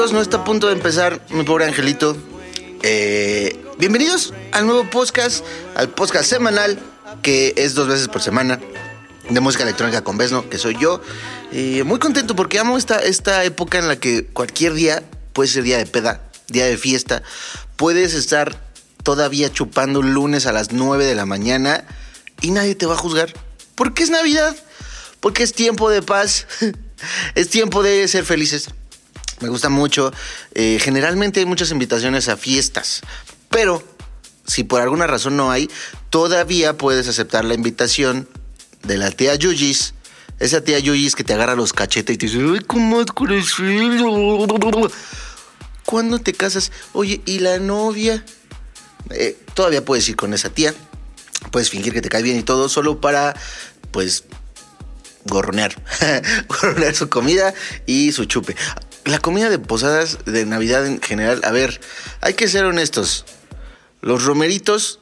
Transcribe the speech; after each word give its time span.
No 0.00 0.22
está 0.22 0.38
a 0.38 0.44
punto 0.44 0.66
de 0.68 0.72
empezar, 0.72 1.20
mi 1.28 1.44
pobre 1.44 1.66
angelito. 1.66 2.16
Eh, 2.82 3.62
bienvenidos 3.78 4.32
al 4.50 4.64
nuevo 4.64 4.88
podcast, 4.88 5.44
al 5.74 5.90
podcast 5.90 6.24
semanal, 6.24 6.78
que 7.20 7.52
es 7.58 7.74
dos 7.74 7.86
veces 7.86 8.08
por 8.08 8.22
semana, 8.22 8.58
de 9.28 9.40
música 9.40 9.62
electrónica 9.62 10.02
con 10.02 10.16
Besno, 10.16 10.48
que 10.48 10.56
soy 10.56 10.78
yo. 10.80 11.02
Eh, 11.52 11.84
muy 11.84 11.98
contento 11.98 12.34
porque 12.34 12.58
amo 12.58 12.78
esta, 12.78 12.96
esta 12.96 13.44
época 13.44 13.78
en 13.78 13.88
la 13.88 13.96
que 13.96 14.24
cualquier 14.24 14.72
día 14.72 15.02
puede 15.34 15.50
ser 15.50 15.64
día 15.64 15.76
de 15.76 15.84
peda, 15.84 16.22
día 16.48 16.64
de 16.64 16.78
fiesta. 16.78 17.22
Puedes 17.76 18.14
estar 18.14 18.58
todavía 19.04 19.52
chupando 19.52 20.00
un 20.00 20.14
lunes 20.14 20.46
a 20.46 20.52
las 20.52 20.72
9 20.72 21.04
de 21.04 21.14
la 21.14 21.26
mañana 21.26 21.84
y 22.40 22.52
nadie 22.52 22.74
te 22.74 22.86
va 22.86 22.94
a 22.94 22.98
juzgar. 22.98 23.34
Porque 23.74 24.02
es 24.02 24.08
Navidad, 24.08 24.56
porque 25.20 25.42
es 25.42 25.52
tiempo 25.52 25.90
de 25.90 26.00
paz, 26.00 26.46
es 27.34 27.50
tiempo 27.50 27.82
de 27.82 28.08
ser 28.08 28.24
felices. 28.24 28.70
Me 29.40 29.48
gusta 29.48 29.68
mucho. 29.68 30.12
Eh, 30.54 30.78
generalmente 30.80 31.40
hay 31.40 31.46
muchas 31.46 31.70
invitaciones 31.70 32.28
a 32.28 32.36
fiestas, 32.36 33.00
pero 33.48 33.82
si 34.46 34.64
por 34.64 34.80
alguna 34.80 35.06
razón 35.06 35.36
no 35.36 35.50
hay, 35.50 35.70
todavía 36.10 36.76
puedes 36.76 37.08
aceptar 37.08 37.44
la 37.44 37.54
invitación 37.54 38.28
de 38.82 38.98
la 38.98 39.10
tía 39.10 39.34
Yuyis. 39.34 39.94
Esa 40.38 40.62
tía 40.62 40.78
Yuyis 40.78 41.14
que 41.14 41.24
te 41.24 41.34
agarra 41.34 41.54
los 41.54 41.72
cachetes 41.72 42.14
y 42.14 42.18
te 42.18 42.26
dice, 42.26 42.38
¡ay, 42.38 42.60
cómo 42.66 43.00
has 43.00 43.06
crecido! 43.06 44.46
¿Cuándo 45.84 46.18
te 46.18 46.32
casas? 46.32 46.72
Oye, 46.92 47.20
¿y 47.26 47.40
la 47.40 47.58
novia? 47.58 48.24
Eh, 49.10 49.38
todavía 49.54 49.84
puedes 49.84 50.08
ir 50.08 50.16
con 50.16 50.34
esa 50.34 50.50
tía. 50.50 50.74
Puedes 51.50 51.70
fingir 51.70 51.92
que 51.92 52.02
te 52.02 52.08
cae 52.08 52.22
bien 52.22 52.38
y 52.38 52.42
todo, 52.42 52.68
solo 52.68 53.00
para, 53.00 53.34
pues, 53.90 54.24
gorronear. 55.24 55.74
gorronear 56.48 56.94
su 56.94 57.08
comida 57.08 57.54
y 57.86 58.12
su 58.12 58.24
chupe. 58.26 58.56
La 59.04 59.18
comida 59.18 59.48
de 59.48 59.58
posadas 59.58 60.18
de 60.26 60.44
Navidad 60.44 60.86
en 60.86 61.00
general, 61.00 61.40
a 61.44 61.50
ver, 61.50 61.80
hay 62.20 62.34
que 62.34 62.48
ser 62.48 62.64
honestos. 62.64 63.24
Los 64.02 64.24
romeritos 64.24 65.00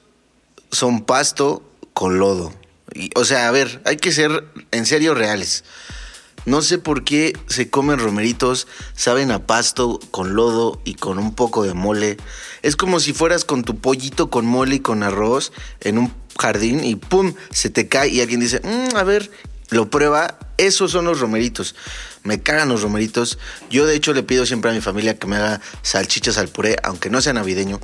son 0.70 1.04
pasto 1.04 1.62
con 1.94 2.18
lodo. 2.18 2.54
O 3.16 3.24
sea, 3.24 3.48
a 3.48 3.50
ver, 3.50 3.82
hay 3.84 3.96
que 3.96 4.12
ser 4.12 4.44
en 4.70 4.86
serio 4.86 5.14
reales. 5.14 5.64
No 6.46 6.62
sé 6.62 6.78
por 6.78 7.04
qué 7.04 7.36
se 7.48 7.68
comen 7.68 7.98
romeritos, 7.98 8.68
saben 8.94 9.30
a 9.32 9.46
pasto, 9.46 10.00
con 10.10 10.34
lodo 10.34 10.80
y 10.84 10.94
con 10.94 11.18
un 11.18 11.34
poco 11.34 11.64
de 11.64 11.74
mole. 11.74 12.16
Es 12.62 12.76
como 12.76 13.00
si 13.00 13.12
fueras 13.12 13.44
con 13.44 13.64
tu 13.64 13.78
pollito 13.78 14.30
con 14.30 14.46
mole 14.46 14.76
y 14.76 14.80
con 14.80 15.02
arroz 15.02 15.52
en 15.80 15.98
un 15.98 16.14
jardín 16.38 16.84
y 16.84 16.94
¡pum! 16.94 17.34
se 17.50 17.68
te 17.68 17.88
cae 17.88 18.08
y 18.08 18.20
alguien 18.20 18.40
dice, 18.40 18.60
"Mm, 18.62 18.96
a 18.96 19.02
ver, 19.02 19.30
lo 19.70 19.90
prueba. 19.90 20.38
Esos 20.56 20.90
son 20.90 21.04
los 21.04 21.20
romeritos. 21.20 21.74
Me 22.24 22.42
cagan 22.42 22.68
los 22.68 22.82
romeritos. 22.82 23.38
Yo 23.70 23.86
de 23.86 23.94
hecho 23.94 24.12
le 24.12 24.22
pido 24.22 24.44
siempre 24.46 24.70
a 24.70 24.74
mi 24.74 24.80
familia 24.80 25.18
que 25.18 25.26
me 25.26 25.36
haga 25.36 25.60
salchichas 25.82 26.38
al 26.38 26.48
puré, 26.48 26.76
aunque 26.82 27.10
no 27.10 27.20
sea 27.20 27.32
navideño 27.32 27.80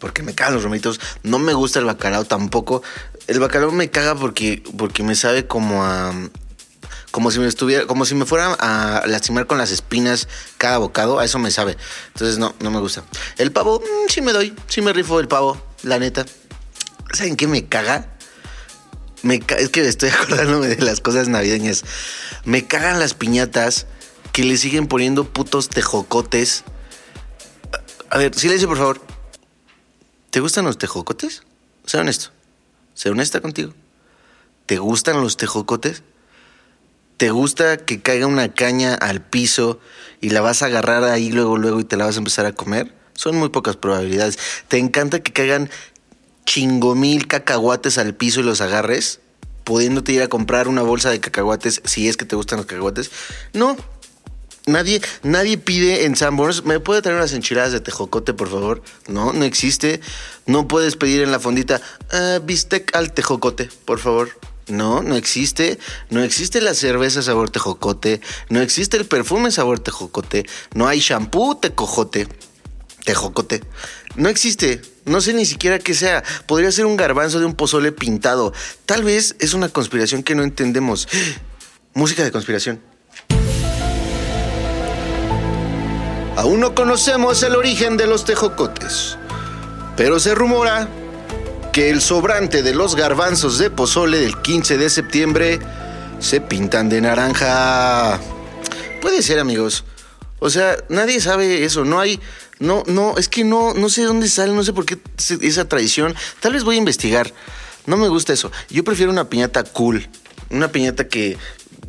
porque 0.00 0.22
me 0.22 0.34
cagan 0.34 0.54
los 0.54 0.64
romeritos. 0.64 0.98
No 1.22 1.38
me 1.38 1.52
gusta 1.52 1.78
el 1.78 1.84
bacalao 1.84 2.24
tampoco. 2.24 2.82
El 3.28 3.38
bacalao 3.38 3.70
me 3.70 3.90
caga 3.90 4.16
porque, 4.16 4.62
porque 4.76 5.04
me 5.04 5.14
sabe 5.14 5.46
como 5.46 5.84
a. 5.84 6.12
Como 7.12 7.30
si 7.30 7.38
me 7.38 7.46
estuviera. 7.46 7.86
Como 7.86 8.04
si 8.04 8.14
me 8.14 8.24
fuera 8.24 8.54
a 8.54 9.06
lastimar 9.06 9.46
con 9.46 9.58
las 9.58 9.70
espinas 9.70 10.26
cada 10.58 10.78
bocado. 10.78 11.20
A 11.20 11.24
eso 11.24 11.38
me 11.38 11.50
sabe. 11.50 11.76
Entonces 12.08 12.38
no, 12.38 12.54
no 12.60 12.70
me 12.70 12.80
gusta. 12.80 13.04
El 13.36 13.52
pavo, 13.52 13.80
mm, 13.80 14.08
sí 14.08 14.22
me 14.22 14.32
doy. 14.32 14.56
Sí 14.66 14.82
me 14.82 14.92
rifo 14.92 15.20
el 15.20 15.28
pavo, 15.28 15.62
la 15.82 15.98
neta. 15.98 16.24
¿Saben 17.12 17.36
qué 17.36 17.46
me 17.46 17.66
caga? 17.66 18.08
Me 19.22 19.40
es 19.58 19.68
que 19.68 19.86
estoy 19.86 20.08
acordándome 20.22 20.68
de 20.68 20.84
las 20.84 21.00
cosas 21.00 21.28
navideñas. 21.28 21.84
Me 22.44 22.66
cagan 22.66 22.98
las 22.98 23.14
piñatas 23.14 23.86
que 24.32 24.44
le 24.44 24.56
siguen 24.56 24.86
poniendo 24.86 25.24
putos 25.24 25.68
tejocotes. 25.68 26.64
A 28.10 28.18
ver, 28.18 28.34
silencio, 28.34 28.68
por 28.68 28.78
favor. 28.78 29.00
¿Te 30.30 30.40
gustan 30.40 30.64
los 30.64 30.78
tejocotes? 30.78 31.42
Sé 31.86 31.98
honesto. 31.98 32.30
Sé 32.94 33.10
honesta 33.10 33.40
contigo. 33.40 33.74
¿Te 34.66 34.78
gustan 34.78 35.20
los 35.20 35.36
tejocotes? 35.36 36.02
¿Te 37.16 37.30
gusta 37.30 37.76
que 37.76 38.00
caiga 38.00 38.26
una 38.26 38.54
caña 38.54 38.94
al 38.94 39.20
piso 39.20 39.80
y 40.20 40.30
la 40.30 40.40
vas 40.40 40.62
a 40.62 40.66
agarrar 40.66 41.04
ahí 41.04 41.30
luego, 41.30 41.58
luego 41.58 41.80
y 41.80 41.84
te 41.84 41.96
la 41.96 42.06
vas 42.06 42.14
a 42.14 42.18
empezar 42.18 42.46
a 42.46 42.52
comer? 42.52 42.94
Son 43.14 43.36
muy 43.36 43.50
pocas 43.50 43.76
probabilidades. 43.76 44.38
¿Te 44.68 44.78
encanta 44.78 45.20
que 45.20 45.32
caigan 45.32 45.68
chingo 46.50 46.96
mil 46.96 47.28
cacahuates 47.28 47.96
al 47.96 48.16
piso 48.16 48.40
y 48.40 48.42
los 48.42 48.60
agarres? 48.60 49.20
Pudiéndote 49.62 50.10
ir 50.10 50.22
a 50.22 50.26
comprar 50.26 50.66
una 50.66 50.82
bolsa 50.82 51.08
de 51.08 51.20
cacahuates 51.20 51.80
si 51.84 52.08
es 52.08 52.16
que 52.16 52.24
te 52.24 52.34
gustan 52.34 52.56
los 52.56 52.66
cacahuates. 52.66 53.12
No, 53.52 53.76
Nadie, 54.66 55.00
nadie 55.22 55.58
pide 55.58 56.04
en 56.04 56.16
Sanborns, 56.16 56.64
¿me 56.64 56.80
puede 56.80 57.02
traer 57.02 57.16
unas 57.16 57.32
enchiladas 57.32 57.72
de 57.72 57.80
tejocote, 57.80 58.34
por 58.34 58.50
favor? 58.50 58.82
No, 59.08 59.32
no 59.32 59.44
existe. 59.44 60.00
No 60.46 60.68
puedes 60.68 60.96
pedir 60.96 61.22
en 61.22 61.32
la 61.32 61.40
fondita, 61.40 61.80
"Ah, 62.12 62.40
bistec 62.44 62.94
al 62.94 63.12
tejocote, 63.12 63.70
por 63.84 64.00
favor. 64.00 64.38
No, 64.68 65.02
no 65.02 65.16
existe. 65.16 65.78
No 66.10 66.22
existe 66.22 66.60
la 66.60 66.74
cerveza 66.74 67.22
sabor 67.22 67.50
tejocote. 67.50 68.20
No 68.48 68.60
existe 68.60 68.96
el 68.96 69.06
perfume 69.06 69.50
sabor 69.50 69.78
tejocote. 69.78 70.46
No 70.74 70.86
hay 70.88 71.00
shampoo 71.00 71.56
tecojote. 71.56 72.28
Tejocote. 73.04 73.62
No 74.16 74.28
existe. 74.28 74.82
No 75.04 75.20
sé 75.20 75.32
ni 75.32 75.46
siquiera 75.46 75.78
qué 75.78 75.94
sea. 75.94 76.22
Podría 76.46 76.72
ser 76.72 76.86
un 76.86 76.96
garbanzo 76.96 77.40
de 77.40 77.46
un 77.46 77.54
pozole 77.54 77.92
pintado. 77.92 78.52
Tal 78.86 79.02
vez 79.02 79.36
es 79.38 79.54
una 79.54 79.68
conspiración 79.68 80.22
que 80.22 80.34
no 80.34 80.42
entendemos. 80.42 81.08
Música 81.94 82.22
de 82.22 82.30
conspiración. 82.30 82.80
Aún 86.36 86.60
no 86.60 86.74
conocemos 86.74 87.42
el 87.42 87.54
origen 87.54 87.96
de 87.96 88.06
los 88.06 88.24
tejocotes, 88.24 89.18
pero 89.96 90.18
se 90.18 90.34
rumora 90.34 90.88
que 91.72 91.90
el 91.90 92.00
sobrante 92.00 92.62
de 92.62 92.74
los 92.74 92.96
garbanzos 92.96 93.58
de 93.58 93.70
pozole 93.70 94.18
del 94.18 94.40
15 94.40 94.78
de 94.78 94.88
septiembre 94.88 95.58
se 96.18 96.40
pintan 96.40 96.88
de 96.88 97.00
naranja. 97.00 98.18
Puede 99.02 99.22
ser, 99.22 99.38
amigos. 99.38 99.84
O 100.38 100.50
sea, 100.50 100.76
nadie 100.88 101.20
sabe 101.20 101.64
eso. 101.64 101.84
No 101.84 102.00
hay. 102.00 102.20
No, 102.60 102.84
no, 102.86 103.16
es 103.16 103.28
que 103.28 103.42
no, 103.42 103.72
no 103.72 103.88
sé 103.88 104.04
dónde 104.04 104.28
sale, 104.28 104.52
no 104.52 104.62
sé 104.62 104.74
por 104.74 104.84
qué 104.84 104.98
esa 105.40 105.66
tradición. 105.66 106.14
Tal 106.40 106.52
vez 106.52 106.62
voy 106.62 106.76
a 106.76 106.78
investigar. 106.78 107.32
No 107.86 107.96
me 107.96 108.08
gusta 108.08 108.34
eso. 108.34 108.52
Yo 108.68 108.84
prefiero 108.84 109.10
una 109.10 109.28
piñata 109.30 109.64
cool. 109.64 110.06
Una 110.50 110.70
piñata 110.70 111.08
que. 111.08 111.38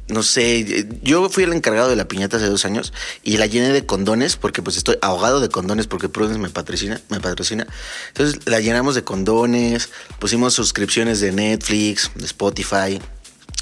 No 0.07 0.23
sé, 0.23 0.87
yo 1.03 1.29
fui 1.29 1.43
el 1.43 1.53
encargado 1.53 1.87
de 1.89 1.95
la 1.95 2.05
piñata 2.05 2.35
hace 2.35 2.47
dos 2.47 2.65
años 2.65 2.91
y 3.23 3.37
la 3.37 3.45
llené 3.45 3.69
de 3.69 3.85
condones 3.85 4.35
porque 4.35 4.61
pues 4.61 4.75
estoy 4.75 4.97
ahogado 5.01 5.39
de 5.39 5.47
condones 5.47 5.87
porque 5.87 6.09
Prudence 6.09 6.39
me 6.39 6.49
patrocina, 6.49 6.99
me 7.07 7.21
patrocina. 7.21 7.65
Entonces 8.09 8.41
la 8.45 8.59
llenamos 8.59 8.95
de 8.95 9.05
condones, 9.05 9.89
pusimos 10.19 10.53
suscripciones 10.53 11.21
de 11.21 11.31
Netflix, 11.31 12.11
de 12.15 12.25
Spotify. 12.25 12.99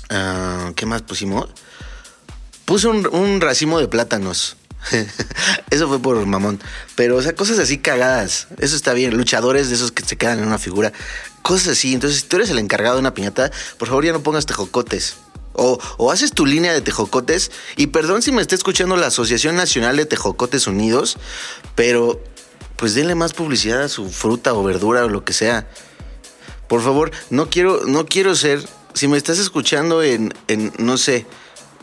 Ah, 0.10 0.72
¿Qué 0.76 0.88
más 0.88 1.04
pusimos? 1.04 1.50
Puse 2.66 2.88
un 2.88 3.42
racimo 3.42 3.80
de 3.80 3.88
plátanos. 3.88 4.56
Eso 5.70 5.88
fue 5.88 6.00
por 6.00 6.24
mamón. 6.26 6.60
Pero, 6.96 7.18
o 7.18 7.22
sea, 7.22 7.36
cosas 7.36 7.60
así 7.60 7.78
cagadas. 7.78 8.48
Eso 8.60 8.76
está 8.76 8.94
bien. 8.94 9.16
Luchadores 9.16 9.70
de 9.70 9.76
esos 9.76 9.92
que 9.92 10.04
se 10.04 10.18
quedan 10.18 10.40
en 10.40 10.48
una 10.48 10.58
figura. 10.58 10.92
Cosas 11.42 11.70
así. 11.70 11.94
Entonces, 11.94 12.22
si 12.22 12.28
tú 12.28 12.38
eres 12.38 12.50
el 12.50 12.60
encargado 12.60 12.96
de 12.96 13.02
una 13.02 13.14
piñata, 13.14 13.52
por 13.78 13.88
favor 13.88 14.06
ya 14.06 14.14
no 14.14 14.24
pongas 14.24 14.46
tejocotes. 14.46 15.16
O, 15.54 15.80
o 15.98 16.12
haces 16.12 16.32
tu 16.32 16.46
línea 16.46 16.74
de 16.74 16.82
tejocotes. 16.82 17.52
Y 17.76 17.88
perdón 17.88 18.22
si 18.22 18.32
me 18.32 18.42
está 18.42 18.56
escuchando 18.56 18.96
la 18.96 19.08
Asociación 19.08 19.56
Nacional 19.56 19.98
de 19.98 20.06
Tejocotes 20.06 20.68
Unidos. 20.68 21.18
Pero, 21.76 22.24
pues 22.76 22.96
denle 22.96 23.16
más 23.16 23.34
publicidad 23.34 23.84
a 23.84 23.90
su 23.90 24.10
fruta 24.10 24.54
o 24.54 24.64
verdura 24.64 25.06
o 25.06 25.10
lo 25.10 25.26
que 25.26 25.34
sea. 25.34 25.68
Por 26.68 26.82
favor, 26.82 27.12
no 27.30 27.50
quiero, 27.50 27.86
no 27.86 28.06
quiero 28.06 28.36
ser. 28.36 28.64
Si 28.94 29.08
me 29.08 29.18
estás 29.18 29.40
escuchando 29.40 30.04
en, 30.04 30.34
en, 30.48 30.72
no 30.78 30.98
sé, 30.98 31.26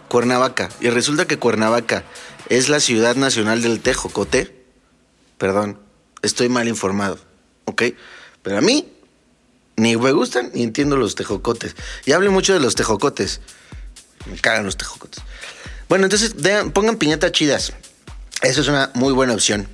Cuernavaca, 0.09 0.69
y 0.81 0.89
resulta 0.91 1.27
que 1.27 1.39
Cuernavaca 1.39 2.05
es 2.49 2.69
la 2.69 2.81
ciudad 2.81 3.17
nacional 3.17 3.63
del 3.63 3.81
tejocote, 3.81 4.55
perdón, 5.39 5.79
estoy 6.23 6.49
mal 6.49 6.69
informado, 6.69 7.19
¿ok? 7.65 7.83
Pero 8.43 8.59
a 8.59 8.61
mí 8.61 8.93
ni 9.77 9.97
me 9.97 10.13
gustan 10.13 10.51
ni 10.55 10.63
entiendo 10.63 10.97
los 10.97 11.15
tejocotes. 11.15 11.77
Y 12.05 12.13
hablé 12.13 12.31
mucho 12.31 12.55
de 12.55 12.61
los 12.61 12.75
tejocotes. 12.75 13.41
Me 14.31 14.37
cagan 14.39 14.65
los 14.65 14.77
tejocotes. 14.77 15.23
Bueno, 15.89 16.05
entonces 16.05 16.35
pongan 16.73 16.97
piñatas 16.97 17.33
chidas. 17.33 17.73
Eso 18.43 18.61
es 18.63 18.69
una 18.69 18.91
muy 18.95 19.13
buena 19.13 19.35
opción. 19.35 19.69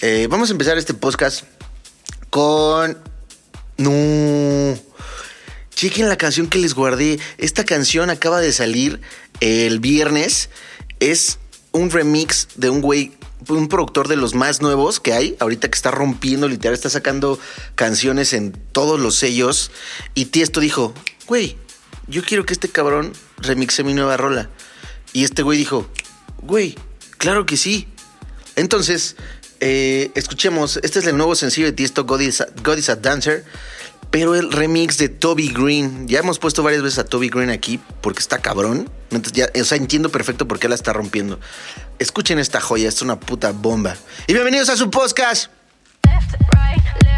Eh, 0.00 0.26
vamos 0.30 0.48
a 0.50 0.52
empezar 0.52 0.78
este 0.78 0.94
podcast 0.94 1.44
con... 2.30 2.98
No. 3.78 4.78
Chequen 5.74 6.08
la 6.08 6.16
canción 6.16 6.48
que 6.48 6.58
les 6.58 6.74
guardé. 6.74 7.18
Esta 7.38 7.64
canción 7.64 8.10
acaba 8.10 8.40
de 8.40 8.52
salir 8.52 9.00
el 9.40 9.80
viernes. 9.80 10.50
Es 11.00 11.38
un 11.72 11.90
remix 11.90 12.48
de 12.56 12.70
un 12.70 12.80
güey, 12.80 13.12
un 13.48 13.68
productor 13.68 14.08
de 14.08 14.16
los 14.16 14.34
más 14.34 14.62
nuevos 14.62 15.00
que 15.00 15.12
hay. 15.12 15.36
Ahorita 15.40 15.68
que 15.68 15.74
está 15.74 15.90
rompiendo, 15.90 16.48
literal, 16.48 16.74
está 16.74 16.90
sacando 16.90 17.38
canciones 17.74 18.32
en 18.32 18.52
todos 18.72 19.00
los 19.00 19.16
sellos. 19.16 19.70
Y 20.14 20.26
Tiesto 20.26 20.60
dijo, 20.60 20.94
güey, 21.26 21.56
yo 22.06 22.22
quiero 22.22 22.44
que 22.46 22.52
este 22.52 22.68
cabrón 22.68 23.12
remixe 23.38 23.84
mi 23.84 23.94
nueva 23.94 24.16
rola. 24.16 24.50
Y 25.12 25.24
este 25.24 25.42
güey 25.42 25.58
dijo, 25.58 25.88
güey, 26.42 26.76
claro 27.18 27.46
que 27.46 27.56
sí. 27.56 27.88
Entonces, 28.56 29.16
eh, 29.60 30.10
escuchemos, 30.14 30.78
este 30.82 30.98
es 30.98 31.06
el 31.06 31.16
nuevo 31.16 31.34
sencillo 31.34 31.66
de 31.66 31.72
Tiesto, 31.72 32.04
God 32.04 32.20
is, 32.20 32.40
a, 32.40 32.48
God 32.62 32.78
is 32.78 32.88
a 32.88 32.96
Dancer, 32.96 33.44
pero 34.12 34.36
el 34.36 34.52
remix 34.52 34.98
de 34.98 35.08
Toby 35.08 35.48
Green. 35.48 36.06
Ya 36.06 36.20
hemos 36.20 36.38
puesto 36.38 36.62
varias 36.62 36.82
veces 36.82 36.98
a 37.00 37.04
Toby 37.04 37.30
Green 37.30 37.50
aquí 37.50 37.80
porque 38.02 38.20
está 38.20 38.38
cabrón. 38.38 38.88
Ya, 39.32 39.48
o 39.58 39.64
sea, 39.64 39.78
entiendo 39.78 40.10
perfecto 40.10 40.46
por 40.46 40.60
qué 40.60 40.68
la 40.68 40.74
está 40.74 40.92
rompiendo. 40.92 41.40
Escuchen 41.98 42.38
esta 42.38 42.60
joya, 42.60 42.88
es 42.88 43.00
una 43.02 43.18
puta 43.18 43.52
bomba. 43.52 43.96
Y 44.26 44.34
bienvenidos 44.34 44.68
a 44.68 44.76
su 44.76 44.90
podcast. 44.90 45.50
Left, 46.04 46.32
right, 46.52 46.84
left, 47.02 47.11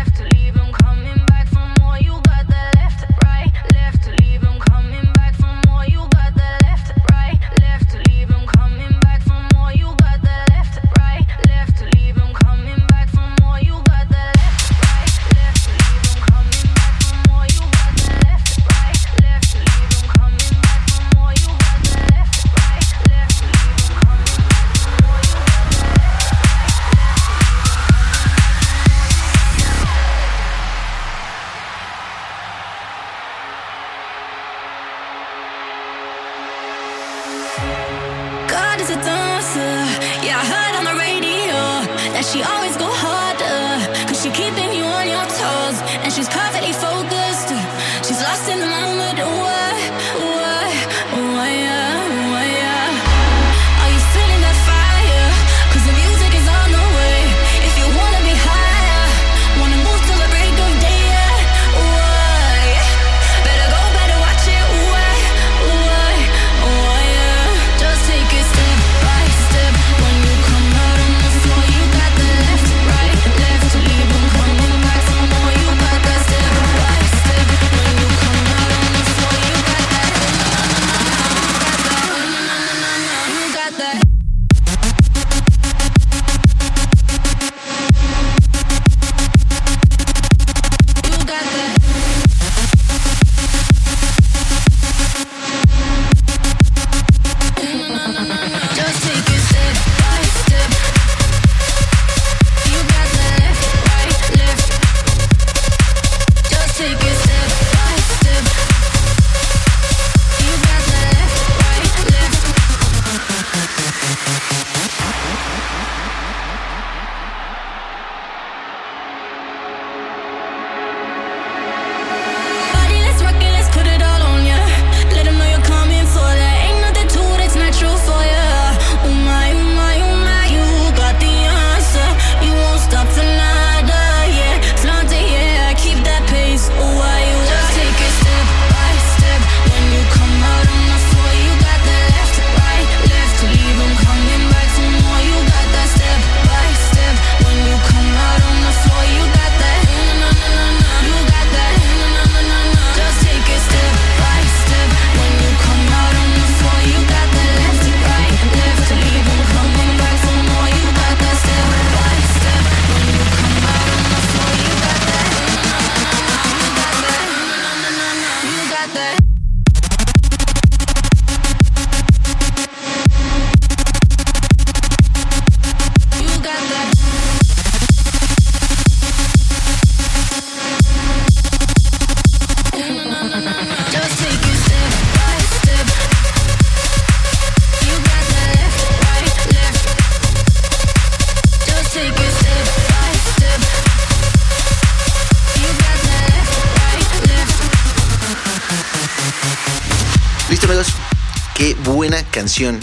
canción. 202.34 202.80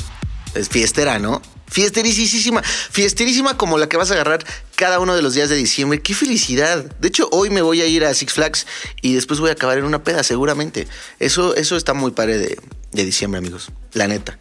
Es 0.55 0.69
fiestera, 0.69 1.19
¿no? 1.19 1.41
Fiesterísima, 1.67 2.61
fiesterísima 2.63 3.57
como 3.57 3.77
la 3.77 3.87
que 3.87 3.97
vas 3.97 4.11
a 4.11 4.13
agarrar 4.13 4.45
cada 4.75 4.99
uno 4.99 5.13
de 5.13 5.21
los 5.21 5.33
días 5.33 5.49
de 5.49 5.55
diciembre. 5.55 6.01
¡Qué 6.01 6.13
felicidad! 6.13 6.83
De 6.99 7.07
hecho, 7.09 7.27
hoy 7.31 7.49
me 7.49 7.61
voy 7.61 7.81
a 7.81 7.85
ir 7.85 8.03
a 8.05 8.13
Six 8.13 8.33
Flags 8.33 8.65
y 9.01 9.13
después 9.13 9.39
voy 9.39 9.49
a 9.49 9.53
acabar 9.53 9.77
en 9.77 9.85
una 9.85 10.03
peda, 10.03 10.23
seguramente. 10.23 10.87
Eso, 11.19 11.55
eso 11.55 11.75
está 11.75 11.93
muy 11.93 12.11
padre 12.11 12.37
de, 12.37 12.59
de 12.91 13.05
diciembre, 13.05 13.39
amigos. 13.39 13.71
La 13.93 14.07
neta. 14.07 14.37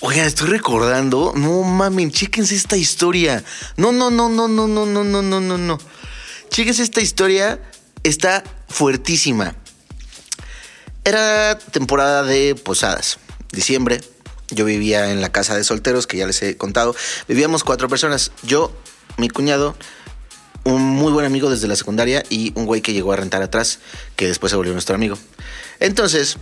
Oigan, 0.00 0.26
estoy 0.26 0.48
recordando. 0.48 1.32
No 1.34 1.62
mamen, 1.62 2.10
chéquense 2.10 2.54
esta 2.54 2.76
historia. 2.76 3.44
No, 3.76 3.92
no, 3.92 4.10
no, 4.10 4.28
no, 4.28 4.48
no, 4.48 4.66
no, 4.66 4.86
no, 4.86 5.04
no, 5.04 5.22
no, 5.22 5.40
no, 5.40 5.58
no. 5.58 5.78
Chéquense 6.50 6.82
esta 6.82 7.00
historia. 7.00 7.60
Está 8.02 8.42
fuertísima. 8.68 9.54
Era 11.04 11.58
temporada 11.58 12.22
de 12.22 12.54
posadas, 12.54 13.18
diciembre. 13.52 14.00
Yo 14.50 14.64
vivía 14.64 15.10
en 15.10 15.20
la 15.20 15.30
casa 15.30 15.56
de 15.56 15.64
solteros, 15.64 16.06
que 16.06 16.18
ya 16.18 16.26
les 16.26 16.42
he 16.42 16.56
contado. 16.56 16.94
Vivíamos 17.28 17.64
cuatro 17.64 17.88
personas. 17.88 18.32
Yo, 18.42 18.72
mi 19.16 19.28
cuñado, 19.28 19.76
un 20.64 20.82
muy 20.82 21.12
buen 21.12 21.24
amigo 21.24 21.50
desde 21.50 21.68
la 21.68 21.76
secundaria 21.76 22.22
y 22.28 22.52
un 22.54 22.66
güey 22.66 22.82
que 22.82 22.92
llegó 22.92 23.12
a 23.12 23.16
rentar 23.16 23.42
atrás, 23.42 23.78
que 24.16 24.26
después 24.26 24.50
se 24.50 24.56
volvió 24.56 24.72
nuestro 24.72 24.94
amigo. 24.94 25.16
Entonces, 25.80 26.38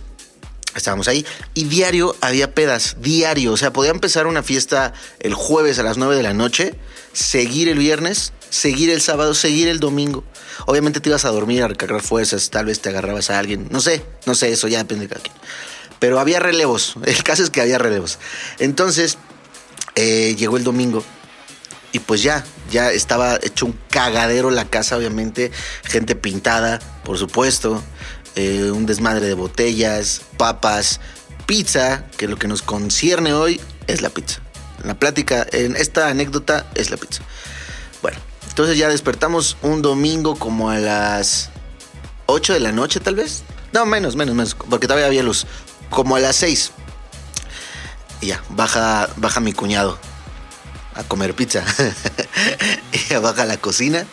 Estábamos 0.75 1.09
ahí 1.09 1.25
y 1.53 1.65
diario 1.65 2.15
había 2.21 2.55
pedas, 2.55 2.95
diario. 3.01 3.51
O 3.51 3.57
sea, 3.57 3.73
podía 3.73 3.91
empezar 3.91 4.25
una 4.25 4.41
fiesta 4.41 4.93
el 5.19 5.33
jueves 5.33 5.79
a 5.79 5.83
las 5.83 5.97
9 5.97 6.15
de 6.15 6.23
la 6.23 6.33
noche, 6.33 6.75
seguir 7.11 7.67
el 7.67 7.77
viernes, 7.77 8.31
seguir 8.49 8.89
el 8.89 9.01
sábado, 9.01 9.33
seguir 9.33 9.67
el 9.67 9.81
domingo. 9.81 10.23
Obviamente 10.67 11.01
te 11.01 11.09
ibas 11.09 11.25
a 11.25 11.29
dormir, 11.29 11.61
a 11.63 11.67
recargar 11.67 12.01
fuerzas, 12.01 12.49
tal 12.51 12.67
vez 12.67 12.79
te 12.79 12.87
agarrabas 12.87 13.29
a 13.29 13.39
alguien. 13.39 13.67
No 13.69 13.81
sé, 13.81 14.05
no 14.25 14.33
sé, 14.33 14.53
eso 14.53 14.69
ya 14.69 14.77
depende 14.77 15.07
de 15.07 15.09
cada 15.09 15.21
quien. 15.21 15.35
Pero 16.01 16.19
había 16.19 16.41
relevos. 16.41 16.95
El 17.05 17.23
caso 17.23 17.43
es 17.43 17.49
que 17.49 17.61
había 17.61 17.77
relevos. 17.77 18.19
Entonces, 18.59 19.17
eh, 19.95 20.35
llegó 20.37 20.57
el 20.57 20.63
domingo 20.63 21.03
y 21.91 21.99
pues 21.99 22.23
ya, 22.23 22.45
ya 22.71 22.91
estaba 22.91 23.37
hecho 23.41 23.65
un 23.65 23.77
cagadero 23.89 24.49
la 24.49 24.65
casa, 24.65 24.97
obviamente. 24.97 25.51
Gente 25.83 26.15
pintada, 26.15 26.79
por 27.05 27.17
supuesto. 27.17 27.81
eh, 28.35 28.71
un 28.71 28.85
desmadre 28.85 29.27
de 29.27 29.33
botellas, 29.33 30.21
papas, 30.37 31.01
pizza, 31.45 32.05
que 32.17 32.27
lo 32.29 32.37
que 32.37 32.47
nos 32.47 32.61
concierne 32.61 33.33
hoy 33.33 33.59
es 33.87 34.01
la 34.01 34.09
pizza. 34.09 34.39
La 34.85 34.97
plática, 34.97 35.45
en 35.51 35.75
esta 35.75 36.07
anécdota 36.07 36.65
es 36.75 36.89
la 36.89 36.97
pizza. 36.97 37.21
Bueno, 38.01 38.17
entonces 38.47 38.77
ya 38.77 38.87
despertamos 38.87 39.57
un 39.61 39.81
domingo 39.81 40.39
como 40.39 40.69
a 40.69 40.77
las 40.79 41.49
8 42.27 42.53
de 42.53 42.61
la 42.61 42.71
noche, 42.71 43.01
tal 43.01 43.15
vez. 43.15 43.43
No, 43.73 43.85
menos, 43.85 44.15
menos, 44.15 44.33
menos, 44.33 44.55
porque 44.69 44.87
todavía 44.87 45.07
había 45.07 45.23
luz. 45.23 45.45
Como 45.91 46.15
a 46.15 46.19
las 46.19 46.37
6. 46.37 46.71
Y 48.21 48.27
ya, 48.27 48.43
baja, 48.49 49.09
baja 49.17 49.39
mi 49.39 49.53
cuñado 49.53 49.99
a 50.95 51.03
comer 51.03 51.35
pizza. 51.35 51.63
y 53.09 53.15
baja 53.15 53.43
a 53.43 53.45
la 53.45 53.57
cocina. 53.57 54.07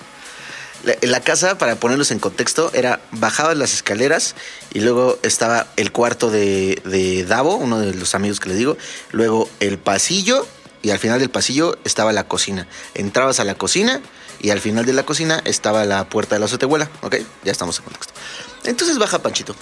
La, 1.03 1.21
casa, 1.21 1.59
para 1.59 1.77
ponerlos 1.77 2.11
en 2.13 2.19
contexto, 2.19 2.71
era 2.73 3.01
bajabas 3.11 3.57
las 3.57 3.75
escaleras 3.75 4.37
y 4.73 4.81
luego 4.81 5.19
estaba 5.23 5.67
el 5.77 5.91
cuarto 5.91 6.31
de, 6.31 6.81
de 6.85 7.25
Davo, 7.25 7.57
uno 7.57 7.81
de 7.81 7.95
los 7.95 8.15
amigos 8.15 8.39
que 8.39 8.49
le 8.49 8.55
digo, 8.55 8.77
luego 9.11 9.51
el 9.59 9.79
pasillo 9.79 10.47
y 10.83 10.91
al 10.91 10.99
final 11.01 11.19
del 11.19 11.31
pasillo 11.31 11.77
estaba 11.85 12.13
la 12.13 12.29
cocina. 12.29 12.69
Entrabas 12.95 13.41
a 13.41 13.45
la 13.45 13.57
cocina 13.57 14.01
y 14.41 14.51
al 14.51 14.61
final 14.61 14.87
de 14.87 14.93
la 14.93 15.03
cocina 15.03 15.43
estaba 15.45 15.85
la 15.85 16.09
puerta 16.09 16.37
de 16.37 16.41
la 16.41 16.47
azotehuela, 16.47 16.89
¿ok? 17.03 17.17
Ya 17.45 17.53
estamos 17.53 17.79
en 17.79 17.85
contexto. 17.85 18.13
Entonces 18.65 18.99
baja 18.99 19.21
Panchito. 19.21 19.57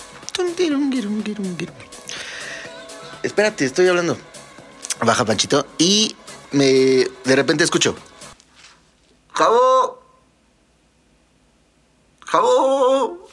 Espérate, 3.26 3.64
estoy 3.64 3.88
hablando. 3.88 4.16
Baja 5.04 5.25
Panchito 5.25 5.66
y 5.78 6.14
me 6.52 6.64
de 6.64 7.37
repente 7.37 7.64
escucho. 7.64 7.97
¡Jabo! 9.33 10.00
¡Jabo! 12.25 13.28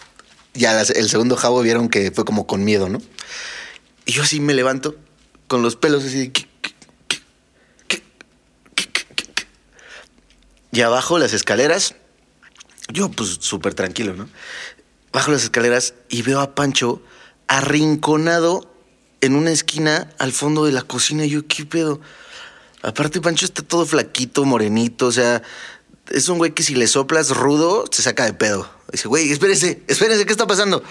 Ya 0.55 0.81
el 0.81 1.09
segundo 1.09 1.35
jabo 1.35 1.61
vieron 1.61 1.89
que 1.89 2.09
fue 2.09 2.25
como 2.25 2.47
con 2.47 2.65
miedo, 2.65 2.89
¿no? 2.89 2.97
Y 4.05 4.13
yo 4.13 4.23
así 4.23 4.39
me 4.39 4.55
levanto 4.55 4.95
con 5.47 5.61
los 5.61 5.75
pelos 5.75 6.03
así. 6.03 6.33
Y 10.71 10.81
abajo 10.81 11.19
las 11.19 11.33
escaleras, 11.33 11.93
yo 12.91 13.11
pues 13.11 13.37
súper 13.41 13.75
tranquilo, 13.75 14.15
¿no? 14.15 14.27
Bajo 15.11 15.29
las 15.29 15.43
escaleras 15.43 15.93
y 16.09 16.23
veo 16.23 16.39
a 16.41 16.55
Pancho 16.55 16.99
arrinconado 17.47 18.72
en 19.23 19.37
una 19.37 19.51
esquina 19.51 20.09
al 20.19 20.33
fondo 20.33 20.65
de 20.65 20.73
la 20.73 20.81
cocina. 20.81 21.25
Yo, 21.25 21.47
¿qué 21.47 21.65
pedo? 21.65 22.01
Aparte, 22.81 23.21
Pancho 23.21 23.45
está 23.45 23.61
todo 23.61 23.85
flaquito, 23.85 24.43
morenito, 24.43 25.07
o 25.07 25.11
sea, 25.13 25.41
es 26.09 26.27
un 26.27 26.37
güey 26.37 26.51
que 26.51 26.61
si 26.61 26.75
le 26.75 26.87
soplas 26.87 27.29
rudo, 27.29 27.85
se 27.89 28.01
saca 28.01 28.25
de 28.25 28.33
pedo. 28.33 28.69
Dice, 28.91 29.07
güey, 29.07 29.31
espérese, 29.31 29.81
espérese, 29.87 30.25
¿qué 30.25 30.33
está 30.33 30.45
pasando? 30.45 30.83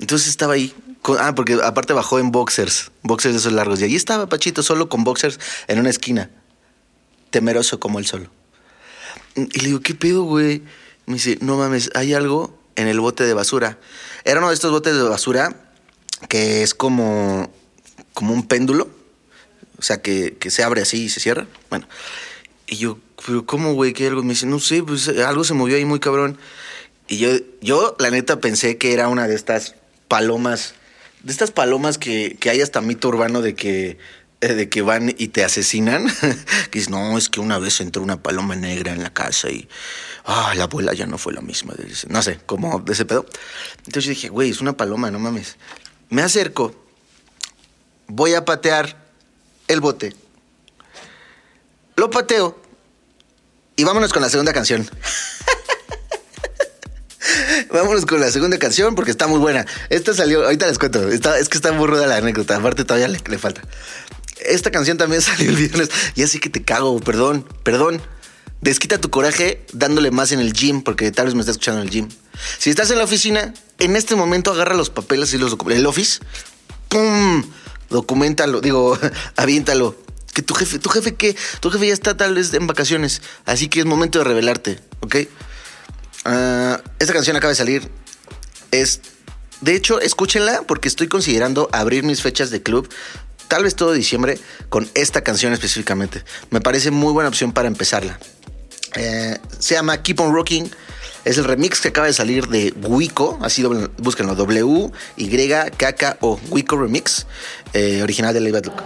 Entonces 0.00 0.28
estaba 0.28 0.54
ahí. 0.54 0.74
ah, 1.18 1.34
porque 1.34 1.58
aparte 1.62 1.92
bajó 1.92 2.18
en 2.18 2.32
boxers, 2.32 2.90
boxers 3.02 3.34
de 3.34 3.40
esos 3.40 3.52
largos. 3.52 3.78
Y 3.82 3.84
ahí 3.84 3.94
estaba 3.94 4.26
Pachito 4.26 4.62
solo 4.62 4.88
con 4.88 5.04
boxers 5.04 5.38
en 5.68 5.78
una 5.78 5.90
esquina, 5.90 6.30
temeroso 7.28 7.78
como 7.78 7.98
él 7.98 8.06
solo. 8.06 8.30
Y 9.34 9.60
le 9.60 9.66
digo, 9.66 9.80
¿qué 9.80 9.94
pedo, 9.94 10.22
güey? 10.22 10.62
Me 11.04 11.14
dice, 11.14 11.36
no 11.42 11.58
mames, 11.58 11.90
hay 11.94 12.14
algo 12.14 12.58
en 12.74 12.88
el 12.88 13.00
bote 13.00 13.24
de 13.24 13.34
basura. 13.34 13.78
Era 14.24 14.38
uno 14.38 14.48
de 14.48 14.54
estos 14.54 14.70
botes 14.70 14.96
de 14.96 15.02
basura 15.02 15.54
que 16.30 16.62
es 16.62 16.74
como, 16.74 17.52
como 18.16 18.32
un 18.32 18.48
péndulo. 18.48 18.88
O 19.78 19.82
sea, 19.82 20.00
que, 20.00 20.38
que 20.40 20.50
se 20.50 20.62
abre 20.62 20.80
así 20.80 21.04
y 21.04 21.08
se 21.10 21.20
cierra. 21.20 21.46
Bueno. 21.68 21.86
Y 22.66 22.76
yo, 22.76 22.98
¿pero 23.26 23.44
cómo, 23.44 23.74
güey? 23.74 23.92
¿Qué 23.92 24.04
hay 24.04 24.08
algo? 24.08 24.22
Me 24.22 24.30
dice, 24.30 24.46
no 24.46 24.58
sé, 24.58 24.82
pues 24.82 25.08
algo 25.08 25.44
se 25.44 25.52
movió 25.52 25.76
ahí 25.76 25.84
muy 25.84 26.00
cabrón. 26.00 26.38
Y 27.08 27.18
yo, 27.18 27.28
yo 27.60 27.94
la 27.98 28.10
neta, 28.10 28.40
pensé 28.40 28.78
que 28.78 28.94
era 28.94 29.08
una 29.08 29.28
de 29.28 29.34
estas 29.34 29.74
palomas, 30.08 30.74
de 31.22 31.30
estas 31.30 31.50
palomas 31.50 31.98
que, 31.98 32.38
que 32.40 32.48
hay 32.48 32.62
hasta 32.62 32.80
mito 32.80 33.08
urbano 33.08 33.42
de 33.42 33.54
que, 33.54 33.98
eh, 34.40 34.54
de 34.54 34.70
que 34.70 34.80
van 34.80 35.14
y 35.18 35.28
te 35.28 35.44
asesinan. 35.44 36.06
que 36.70 36.78
dices, 36.78 36.88
no, 36.88 37.18
es 37.18 37.28
que 37.28 37.40
una 37.40 37.58
vez 37.58 37.82
entró 37.82 38.02
una 38.02 38.22
paloma 38.22 38.56
negra 38.56 38.94
en 38.94 39.02
la 39.02 39.12
casa 39.12 39.50
y, 39.50 39.68
ah, 40.24 40.54
la 40.56 40.64
abuela 40.64 40.94
ya 40.94 41.04
no 41.04 41.18
fue 41.18 41.34
la 41.34 41.42
misma. 41.42 41.74
No 42.08 42.22
sé, 42.22 42.40
como 42.46 42.80
de 42.80 42.94
ese 42.94 43.04
pedo. 43.04 43.26
Entonces 43.80 44.04
yo 44.04 44.10
dije, 44.10 44.28
güey, 44.30 44.48
es 44.48 44.62
una 44.62 44.74
paloma, 44.74 45.10
no 45.10 45.18
mames. 45.18 45.58
Me 46.08 46.22
acerco, 46.22 46.85
voy 48.08 48.34
a 48.34 48.44
patear 48.44 48.96
el 49.68 49.80
bote. 49.80 50.14
Lo 51.96 52.10
pateo. 52.10 52.60
Y 53.76 53.84
vámonos 53.84 54.12
con 54.12 54.22
la 54.22 54.28
segunda 54.28 54.52
canción. 54.52 54.88
vámonos 57.72 58.06
con 58.06 58.20
la 58.20 58.30
segunda 58.30 58.58
canción 58.58 58.94
porque 58.94 59.10
está 59.10 59.26
muy 59.26 59.38
buena. 59.38 59.66
Esta 59.90 60.14
salió, 60.14 60.44
ahorita 60.44 60.66
les 60.66 60.78
cuento. 60.78 61.08
Está- 61.08 61.38
es 61.38 61.48
que 61.48 61.58
está 61.58 61.72
muy 61.72 61.86
ruda 61.86 62.06
la 62.06 62.16
anécdota. 62.16 62.56
Aparte, 62.56 62.84
todavía 62.84 63.08
le, 63.08 63.38
falta. 63.38 63.62
Esta 64.40 64.70
canción 64.70 64.98
también 64.98 65.22
salió 65.22 65.50
el 65.50 65.56
viernes. 65.56 65.90
Ya 66.14 66.26
sí 66.26 66.38
que 66.38 66.50
te 66.50 66.62
cago, 66.62 66.98
perdón, 67.00 67.46
perdón. 67.62 68.00
Desquita 68.62 68.98
tu 68.98 69.10
coraje 69.10 69.64
dándole 69.72 70.10
más 70.10 70.32
en 70.32 70.40
el 70.40 70.52
gym, 70.52 70.82
porque 70.82 71.10
tal 71.12 71.26
vez 71.26 71.34
me 71.34 71.40
estás 71.40 71.54
escuchando 71.54 71.82
en 71.82 71.88
el 71.88 71.92
gym. 71.92 72.08
Si 72.58 72.70
estás 72.70 72.90
en 72.90 72.98
la 72.98 73.04
oficina, 73.04 73.54
en 73.78 73.96
este 73.96 74.16
momento 74.16 74.50
agarra 74.50 74.74
los 74.74 74.90
papeles 74.90 75.32
y 75.34 75.38
los. 75.38 75.56
El 75.70 75.86
office, 75.86 76.20
¡pum! 76.88 77.44
Documentalo, 77.90 78.60
digo, 78.60 78.98
aviéntalo. 79.36 79.96
Que 80.34 80.42
tu 80.42 80.52
jefe, 80.54 80.78
tu 80.78 80.90
jefe 80.90 81.14
que, 81.14 81.34
tu 81.60 81.70
jefe 81.70 81.86
ya 81.86 81.94
está 81.94 82.14
tal 82.14 82.34
vez 82.34 82.52
en 82.52 82.66
vacaciones, 82.66 83.22
así 83.46 83.68
que 83.68 83.80
es 83.80 83.86
momento 83.86 84.18
de 84.18 84.24
revelarte, 84.24 84.78
¿ok? 85.00 85.16
Ah, 86.26 86.82
esta 86.98 87.14
canción 87.14 87.36
acaba 87.36 87.50
de 87.50 87.56
salir. 87.56 87.90
Es, 88.70 89.00
de 89.62 89.74
hecho, 89.74 89.98
escúchenla 89.98 90.62
porque 90.62 90.88
estoy 90.88 91.08
considerando 91.08 91.70
abrir 91.72 92.04
mis 92.04 92.20
fechas 92.20 92.50
de 92.50 92.62
club, 92.62 92.86
tal 93.48 93.62
vez 93.62 93.76
todo 93.76 93.92
diciembre, 93.92 94.38
con 94.68 94.90
esta 94.94 95.22
canción 95.22 95.54
específicamente. 95.54 96.22
Me 96.50 96.60
parece 96.60 96.90
muy 96.90 97.14
buena 97.14 97.28
opción 97.28 97.52
para 97.52 97.68
empezarla. 97.68 98.18
Eh, 98.94 99.38
se 99.58 99.74
llama 99.74 100.02
Keep 100.02 100.20
on 100.20 100.34
Rocking. 100.34 100.70
Es 101.26 101.36
el 101.38 101.44
remix 101.44 101.80
que 101.80 101.88
acaba 101.88 102.06
de 102.06 102.12
salir 102.12 102.46
de 102.46 102.72
Wico. 102.84 103.36
Así 103.42 103.60
doble- 103.60 103.90
búsquenlo. 103.98 104.36
W-Y-K-K-O. 104.36 105.18
Wico 106.50 106.76
Remix. 106.78 107.26
eh, 107.72 108.00
original 108.00 108.32
de 108.32 108.40
Lay 108.40 108.52
Bad 108.52 108.66
Look. 108.66 108.80
Up 108.80 108.84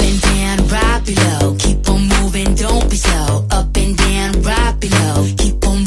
and. 0.00 1.56
Keep 1.58 1.86
on 1.90 2.08
moving, 2.08 2.56
don't 2.56 2.88
be. 2.88 2.96
Up 3.50 3.76
and 3.76 3.94
down. 3.94 4.32
Keep 5.36 5.66
on 5.66 5.84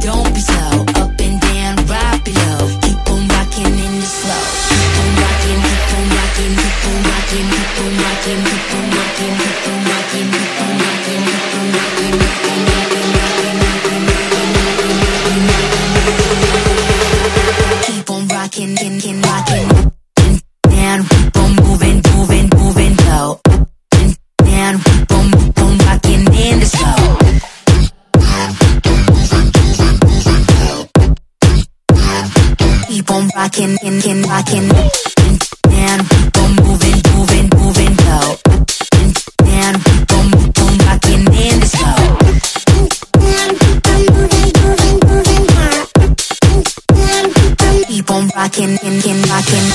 don't 0.00 0.34
be 0.34 0.40
slow. 0.40 0.84
Up 0.96 1.20
and 1.20 1.40
down. 1.40 1.76
Keep 2.80 3.08
on 3.10 3.28
in 3.78 4.00
the 4.00 4.06
slow. 4.06 4.61
keep 33.02 33.10
on 33.10 33.28
rocking, 33.34 33.76
rocking, 33.78 34.22
rocking, 34.22 34.70
and. 35.70 36.31
Keep 48.42 48.58
on 48.64 48.68
rocking, 48.70 49.00
kin, 49.00 49.22
kin. 49.22 49.66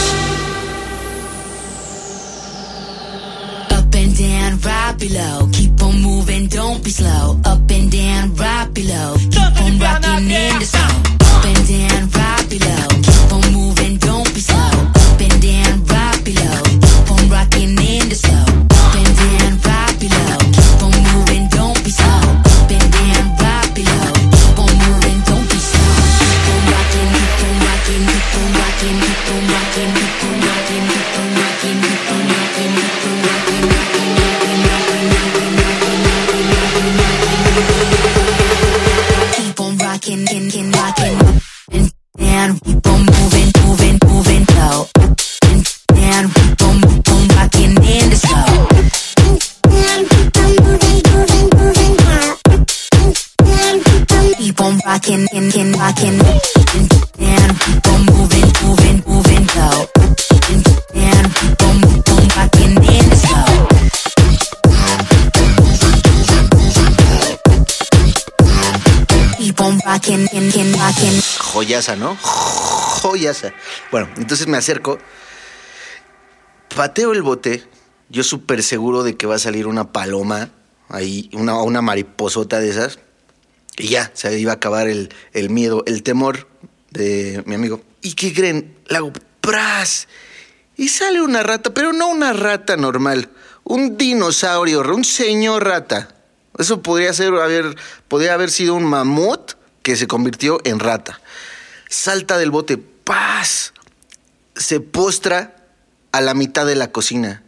Up 3.71 3.95
and 3.95 4.17
down, 4.17 4.59
right 4.59 4.95
below. 4.99 5.49
Keep 5.53 5.81
on 5.81 6.01
moving, 6.01 6.47
don't 6.47 6.83
be 6.83 6.89
slow. 6.89 7.39
Up 7.45 7.71
and 7.71 7.89
down, 7.89 8.35
right 8.35 8.73
below. 8.73 9.16
Rocking. 55.77 56.19
Joyaza, 71.39 71.95
¿no? 71.95 72.15
Joyaza. 72.15 73.53
Bueno, 73.91 74.09
entonces 74.17 74.47
me 74.47 74.57
acerco, 74.57 74.99
pateo 76.75 77.13
el 77.13 77.21
bote, 77.21 77.63
yo 78.09 78.23
súper 78.23 78.63
seguro 78.63 79.03
de 79.03 79.15
que 79.15 79.27
va 79.27 79.35
a 79.35 79.39
salir 79.39 79.67
una 79.67 79.91
paloma, 79.91 80.49
ahí, 80.89 81.29
una, 81.33 81.61
una 81.61 81.81
mariposota 81.81 82.59
de 82.59 82.69
esas, 82.69 82.99
y 83.77 83.89
ya, 83.89 84.11
se 84.13 84.37
iba 84.39 84.51
a 84.51 84.55
acabar 84.55 84.87
el, 84.87 85.13
el 85.33 85.49
miedo, 85.49 85.83
el 85.85 86.03
temor 86.03 86.47
de 86.91 87.43
mi 87.45 87.55
amigo. 87.55 87.81
¿Y 88.01 88.13
qué 88.13 88.33
creen? 88.33 88.75
La 88.87 88.99
hago 88.99 89.13
¡pras! 89.41 90.07
Y 90.75 90.89
sale 90.89 91.21
una 91.21 91.43
rata, 91.43 91.73
pero 91.73 91.93
no 91.93 92.09
una 92.09 92.33
rata 92.33 92.75
normal, 92.75 93.29
un 93.63 93.97
dinosaurio, 93.97 94.81
un 94.81 95.03
señor 95.03 95.65
rata. 95.65 96.09
Eso 96.57 96.81
podría 96.81 97.13
ser, 97.13 97.33
haber, 97.35 97.75
podría 98.07 98.33
haber 98.33 98.49
sido 98.49 98.75
un 98.75 98.83
mamut 98.83 99.53
que 99.83 99.95
se 99.95 100.07
convirtió 100.07 100.59
en 100.63 100.79
rata. 100.79 101.21
Salta 101.87 102.37
del 102.37 102.51
bote, 102.51 102.77
¡paz! 102.77 103.73
Se 104.55 104.79
postra 104.79 105.55
a 106.11 106.21
la 106.21 106.33
mitad 106.33 106.65
de 106.65 106.75
la 106.75 106.91
cocina, 106.91 107.43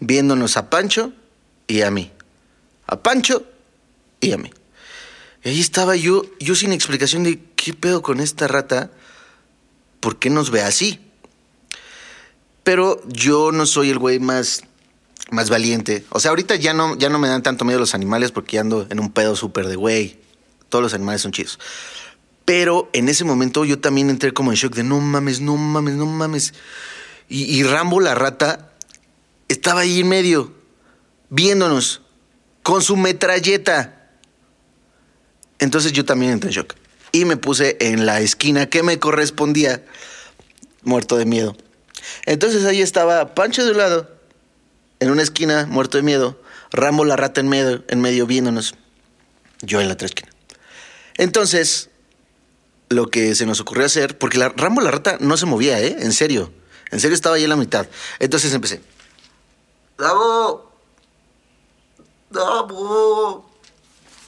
viéndonos 0.00 0.56
a 0.56 0.70
Pancho 0.70 1.12
y 1.66 1.82
a 1.82 1.90
mí. 1.90 2.10
A 2.86 3.02
Pancho 3.02 3.44
y 4.20 4.32
a 4.32 4.38
mí. 4.38 4.50
Y 5.42 5.48
ahí 5.48 5.60
estaba 5.60 5.96
yo, 5.96 6.24
yo 6.38 6.54
sin 6.54 6.72
explicación 6.72 7.22
de 7.22 7.40
qué 7.56 7.72
pedo 7.72 8.02
con 8.02 8.20
esta 8.20 8.46
rata, 8.46 8.90
¿por 10.00 10.18
qué 10.18 10.28
nos 10.30 10.50
ve 10.50 10.62
así? 10.62 11.00
Pero 12.62 13.02
yo 13.08 13.52
no 13.52 13.64
soy 13.64 13.90
el 13.90 13.98
güey 13.98 14.18
más, 14.18 14.64
más 15.30 15.48
valiente. 15.48 16.04
O 16.10 16.20
sea, 16.20 16.30
ahorita 16.30 16.56
ya 16.56 16.74
no, 16.74 16.96
ya 16.98 17.08
no 17.08 17.18
me 17.18 17.28
dan 17.28 17.42
tanto 17.42 17.64
miedo 17.64 17.80
los 17.80 17.94
animales 17.94 18.32
porque 18.32 18.58
ando 18.58 18.86
en 18.90 19.00
un 19.00 19.12
pedo 19.12 19.34
súper 19.34 19.66
de 19.66 19.76
güey. 19.76 20.18
Todos 20.68 20.82
los 20.82 20.94
animales 20.94 21.22
son 21.22 21.32
chidos. 21.32 21.58
Pero 22.44 22.90
en 22.92 23.08
ese 23.08 23.24
momento 23.24 23.64
yo 23.64 23.78
también 23.78 24.10
entré 24.10 24.32
como 24.32 24.52
en 24.52 24.56
shock 24.56 24.74
de 24.74 24.82
no 24.82 25.00
mames, 25.00 25.40
no 25.40 25.56
mames, 25.56 25.94
no 25.94 26.06
mames. 26.06 26.52
Y, 27.28 27.44
y 27.44 27.62
Rambo 27.62 28.00
la 28.00 28.14
rata 28.14 28.72
estaba 29.48 29.80
ahí 29.80 30.00
en 30.00 30.08
medio, 30.08 30.52
viéndonos, 31.30 32.02
con 32.62 32.82
su 32.82 32.96
metralleta. 32.96 33.99
Entonces 35.60 35.92
yo 35.92 36.04
también 36.04 36.32
entré 36.32 36.48
en 36.48 36.56
shock. 36.56 36.74
Y 37.12 37.24
me 37.24 37.36
puse 37.36 37.76
en 37.80 38.06
la 38.06 38.20
esquina 38.20 38.66
que 38.66 38.82
me 38.82 38.98
correspondía, 38.98 39.84
muerto 40.82 41.16
de 41.16 41.26
miedo. 41.26 41.56
Entonces 42.26 42.64
ahí 42.64 42.80
estaba 42.80 43.34
Pancho 43.34 43.64
de 43.64 43.72
un 43.72 43.78
lado, 43.78 44.10
en 44.98 45.10
una 45.10 45.22
esquina, 45.22 45.66
muerto 45.66 45.98
de 45.98 46.02
miedo. 46.02 46.40
Rambo 46.72 47.04
la 47.04 47.16
rata 47.16 47.40
en 47.40 47.48
medio, 47.48 47.84
en 47.88 48.00
medio 48.00 48.26
viéndonos. 48.26 48.74
Yo 49.62 49.80
en 49.80 49.88
la 49.88 49.94
otra 49.94 50.06
esquina. 50.06 50.30
Entonces, 51.16 51.90
lo 52.88 53.10
que 53.10 53.34
se 53.34 53.44
nos 53.44 53.60
ocurrió 53.60 53.84
hacer, 53.84 54.16
porque 54.18 54.38
la, 54.38 54.48
Rambo 54.50 54.80
la 54.80 54.90
rata 54.90 55.18
no 55.20 55.36
se 55.36 55.46
movía, 55.46 55.80
¿eh? 55.80 55.96
En 56.00 56.12
serio. 56.12 56.52
En 56.90 57.00
serio 57.00 57.14
estaba 57.14 57.36
ahí 57.36 57.44
en 57.44 57.50
la 57.50 57.56
mitad. 57.56 57.86
Entonces 58.18 58.54
empecé. 58.54 58.80
¡Davo! 59.98 60.72
¡Davo! 62.30 63.50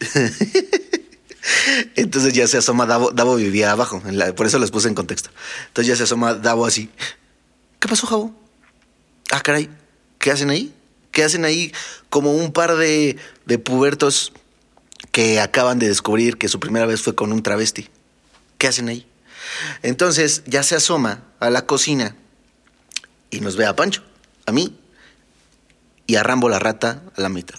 Entonces 1.96 2.33
ya 2.33 2.46
se 2.46 2.59
asoma 2.59 2.87
Davo. 2.87 3.11
Davo 3.11 3.37
vivía 3.37 3.72
abajo, 3.72 4.02
por 4.37 4.46
eso 4.46 4.59
les 4.59 4.70
puse 4.70 4.88
en 4.88 4.94
contexto. 4.94 5.31
Entonces 5.68 5.88
ya 5.88 5.96
se 5.96 6.05
asoma 6.05 6.35
Davo 6.35 6.66
así. 6.66 6.90
¿Qué 7.78 7.88
pasó, 7.88 8.07
Javo? 8.07 8.35
Ah, 9.31 9.40
caray. 9.40 9.68
¿Qué 10.18 10.31
hacen 10.31 10.50
ahí? 10.50 10.72
¿Qué 11.11 11.24
hacen 11.24 11.44
ahí 11.44 11.72
como 12.11 12.33
un 12.33 12.52
par 12.52 12.76
de, 12.76 13.16
de 13.44 13.59
pubertos 13.59 14.33
que 15.11 15.40
acaban 15.40 15.78
de 15.78 15.88
descubrir 15.88 16.38
que 16.38 16.48
su 16.48 16.61
primera 16.61 16.87
vez 16.87 17.02
fue 17.02 17.14
con 17.14 17.33
un 17.33 17.42
travesti? 17.42 17.88
¿Qué 18.59 18.68
hacen 18.68 18.88
ahí? 18.88 19.07
Entonces 19.83 20.42
ya 20.46 20.62
se 20.62 20.76
asoma 20.76 21.24
a 21.40 21.50
la 21.50 21.66
cocina 21.66 22.16
y 23.31 23.40
nos 23.40 23.57
ve 23.57 23.66
a 23.66 23.74
Pancho, 23.74 24.02
a 24.46 24.52
mí 24.52 24.78
y 26.07 26.16
a 26.16 26.22
Rambo 26.22 26.48
la 26.48 26.59
rata 26.59 27.02
a 27.16 27.20
la 27.20 27.28
mitad. 27.28 27.59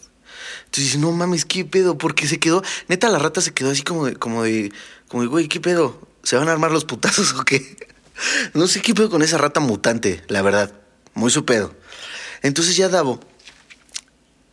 Entonces 0.73 0.93
dice, 0.93 0.97
no 0.97 1.11
mames, 1.11 1.45
¿qué 1.45 1.65
pedo? 1.65 1.99
Porque 1.99 2.27
se 2.27 2.39
quedó, 2.39 2.63
neta 2.87 3.07
la 3.07 3.19
rata 3.19 3.41
se 3.41 3.53
quedó 3.53 3.69
así 3.69 3.83
como 3.83 4.07
de, 4.07 4.15
como 4.15 4.41
de, 4.41 4.71
como 5.07 5.21
de, 5.21 5.29
güey, 5.29 5.47
¿qué 5.47 5.59
pedo? 5.59 6.01
¿Se 6.23 6.35
van 6.35 6.49
a 6.49 6.51
armar 6.51 6.71
los 6.71 6.83
putazos 6.83 7.33
o 7.33 7.45
qué? 7.45 7.77
No 8.55 8.65
sé 8.65 8.81
qué 8.81 8.95
pedo 8.95 9.11
con 9.11 9.21
esa 9.21 9.37
rata 9.37 9.59
mutante, 9.59 10.23
la 10.29 10.41
verdad. 10.41 10.73
Muy 11.13 11.29
su 11.29 11.45
pedo. 11.45 11.75
Entonces 12.41 12.75
ya 12.75 12.89
Davo, 12.89 13.19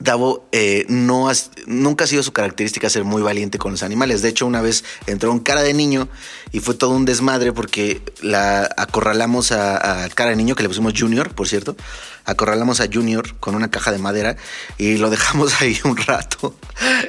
Davo 0.00 0.48
eh, 0.50 0.86
no 0.88 1.30
nunca 1.66 2.04
ha 2.04 2.06
sido 2.06 2.22
su 2.22 2.32
característica 2.32 2.88
ser 2.88 3.04
muy 3.04 3.20
valiente 3.20 3.58
con 3.58 3.72
los 3.72 3.82
animales. 3.82 4.22
De 4.22 4.30
hecho, 4.30 4.46
una 4.46 4.62
vez 4.62 4.82
entró 5.06 5.30
en 5.30 5.40
cara 5.40 5.60
de 5.60 5.74
niño 5.74 6.08
y 6.52 6.60
fue 6.60 6.74
todo 6.74 6.92
un 6.92 7.04
desmadre 7.04 7.52
porque 7.52 8.00
la 8.22 8.62
acorralamos 8.78 9.52
a, 9.52 10.08
cara 10.14 10.30
de 10.30 10.36
niño, 10.36 10.54
que 10.54 10.62
le 10.62 10.70
pusimos 10.70 10.94
Junior, 10.96 11.34
por 11.34 11.48
cierto. 11.48 11.76
Acorralamos 12.24 12.80
a 12.80 12.88
Junior 12.90 13.36
con 13.40 13.54
una 13.54 13.70
caja 13.70 13.92
de 13.92 13.98
madera 13.98 14.36
y 14.78 14.96
lo 14.96 15.10
dejamos 15.10 15.52
ahí 15.60 15.78
un 15.84 15.98
rato. 15.98 16.56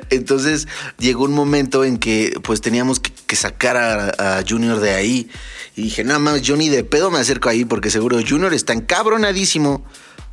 Entonces 0.09 0.67
llegó 0.99 1.23
un 1.23 1.33
momento 1.33 1.85
en 1.85 1.97
que 1.97 2.33
pues 2.43 2.59
teníamos 2.59 2.99
que, 2.99 3.13
que 3.25 3.37
sacar 3.37 3.77
a, 3.77 4.39
a 4.39 4.43
Junior 4.47 4.81
de 4.81 4.95
ahí. 4.95 5.29
Y 5.77 5.83
dije, 5.83 6.03
nada 6.03 6.19
más, 6.19 6.41
yo 6.41 6.57
ni 6.57 6.67
de 6.67 6.83
pedo 6.83 7.09
me 7.09 7.19
acerco 7.19 7.47
ahí 7.47 7.63
porque 7.63 7.89
seguro 7.89 8.19
Junior 8.27 8.53
está 8.53 8.73
encabronadísimo 8.73 9.85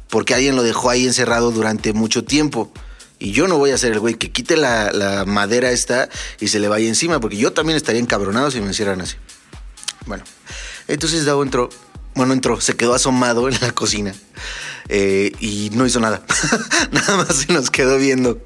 porque 0.09 0.35
alguien 0.35 0.57
lo 0.57 0.62
dejó 0.62 0.90
ahí 0.90 1.07
encerrado 1.07 1.51
durante 1.51 1.92
mucho 1.92 2.25
tiempo. 2.25 2.71
Y 3.18 3.33
yo 3.33 3.49
no 3.49 3.59
voy 3.59 3.73
a 3.73 3.79
ser 3.79 3.92
el 3.92 3.99
güey 3.99 4.14
que 4.14 4.31
quite 4.31 4.57
la, 4.57 4.92
la 4.92 5.25
madera 5.25 5.71
esta 5.71 6.09
y 6.38 6.49
se 6.49 6.61
le 6.61 6.68
vaya 6.68 6.87
encima, 6.87 7.18
porque 7.21 7.37
yo 7.37 7.53
también 7.53 7.77
estaría 7.77 8.01
encabronado 8.01 8.51
si 8.51 8.61
me 8.61 8.71
hicieran 8.71 9.01
así. 9.01 9.16
Bueno, 10.07 10.25
entonces 10.87 11.25
Davo 11.25 11.42
entró, 11.42 11.68
bueno, 12.14 12.33
entró, 12.33 12.61
se 12.61 12.77
quedó 12.77 12.94
asomado 12.94 13.49
en 13.49 13.59
la 13.61 13.73
cocina 13.73 14.14
eh, 14.88 15.33
y 15.40 15.71
no 15.75 15.87
hizo 15.87 16.01
nada. 16.01 16.23
nada 16.92 17.16
más 17.18 17.37
se 17.37 17.53
nos 17.53 17.71
quedó 17.71 17.99
viendo. 17.99 18.40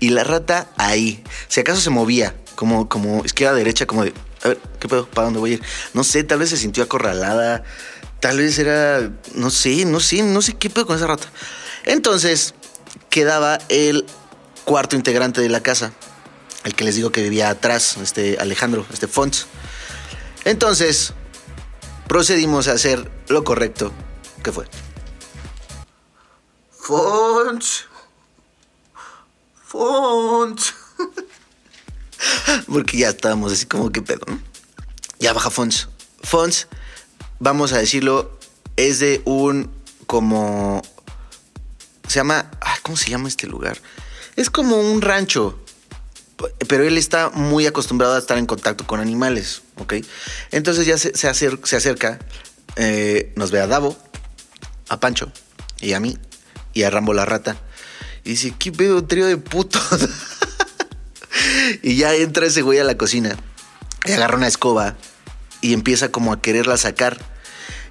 Y 0.00 0.10
la 0.10 0.24
rata 0.24 0.68
ahí, 0.76 1.22
si 1.48 1.60
acaso 1.60 1.80
se 1.80 1.90
movía, 1.90 2.34
como, 2.54 2.88
como 2.88 3.24
izquierda 3.24 3.54
derecha, 3.54 3.86
como 3.86 4.04
de, 4.04 4.12
a 4.44 4.48
ver, 4.48 4.60
¿qué 4.78 4.88
pedo? 4.88 5.06
¿Para 5.06 5.26
dónde 5.26 5.40
voy 5.40 5.52
a 5.52 5.54
ir? 5.54 5.62
No 5.94 6.04
sé, 6.04 6.22
tal 6.24 6.38
vez 6.38 6.50
se 6.50 6.56
sintió 6.56 6.84
acorralada, 6.84 7.64
tal 8.20 8.38
vez 8.38 8.58
era, 8.58 9.10
no 9.34 9.50
sé, 9.50 9.84
no 9.84 10.00
sé, 10.00 10.22
no 10.22 10.42
sé 10.42 10.54
qué 10.54 10.70
pedo 10.70 10.86
con 10.86 10.96
esa 10.96 11.06
rata. 11.06 11.28
Entonces, 11.84 12.54
quedaba 13.10 13.58
el 13.68 14.06
cuarto 14.64 14.96
integrante 14.96 15.40
de 15.40 15.48
la 15.48 15.62
casa, 15.62 15.92
el 16.64 16.74
que 16.74 16.84
les 16.84 16.96
digo 16.96 17.10
que 17.10 17.22
vivía 17.22 17.48
atrás, 17.48 17.96
este 17.98 18.38
Alejandro, 18.38 18.84
este 18.92 19.06
Fons. 19.06 19.46
Entonces, 20.44 21.12
procedimos 22.08 22.68
a 22.68 22.72
hacer 22.72 23.10
lo 23.28 23.44
correcto, 23.44 23.92
que 24.42 24.52
fue. 24.52 24.66
Fons. 26.70 27.86
Fons. 29.64 30.74
Porque 32.66 32.98
ya 32.98 33.08
estábamos 33.08 33.52
así 33.52 33.66
como 33.66 33.90
que 33.90 34.02
pedo, 34.02 34.24
¿no? 34.26 34.40
Ya 35.18 35.32
baja 35.32 35.50
Fons. 35.50 35.88
Fons, 36.22 36.68
vamos 37.38 37.72
a 37.72 37.78
decirlo, 37.78 38.38
es 38.76 38.98
de 38.98 39.22
un 39.24 39.70
como... 40.06 40.82
Se 42.08 42.16
llama... 42.16 42.50
¿Cómo 42.82 42.96
se 42.96 43.10
llama 43.10 43.28
este 43.28 43.46
lugar? 43.48 43.78
Es 44.36 44.48
como 44.50 44.76
un 44.80 45.02
rancho. 45.02 45.58
pero 46.68 46.84
él 46.84 46.98
está 46.98 47.30
muy 47.30 47.66
acostumbrado 47.66 48.14
a 48.14 48.18
estar 48.18 48.38
en 48.38 48.46
contacto 48.46 48.86
con 48.86 49.00
animales, 49.00 49.62
¿ok? 49.78 49.94
Entonces 50.52 50.86
ya 50.86 50.98
se, 50.98 51.16
se 51.16 51.28
acer- 51.28 51.58
se 51.64 51.74
acerca, 51.76 52.18
eh, 52.76 53.32
nos 53.34 53.50
ve 53.50 53.60
a 53.60 53.66
Davo, 53.66 53.96
a 54.88 55.00
Pancho 55.00 55.32
y 55.80 55.94
a 55.94 56.00
mí 56.00 56.16
y 56.74 56.82
a 56.84 56.90
Rambo 56.90 57.12
la 57.14 57.24
rata. 57.24 57.56
Y 58.22 58.30
dice, 58.30 58.54
¿qué 58.56 58.70
pedo, 58.70 59.02
trío 59.04 59.26
de 59.26 59.38
putos? 59.38 59.82
y 61.82 61.96
ya 61.96 62.14
entra 62.14 62.46
ese 62.46 62.62
güey 62.62 62.78
a 62.78 62.84
la 62.84 62.96
cocina 62.96 63.36
y 64.04 64.12
agarra 64.12 64.36
una 64.36 64.48
escoba 64.48 64.96
y 65.66 65.72
empieza 65.72 66.10
como 66.10 66.32
a 66.32 66.40
quererla 66.40 66.76
sacar. 66.76 67.18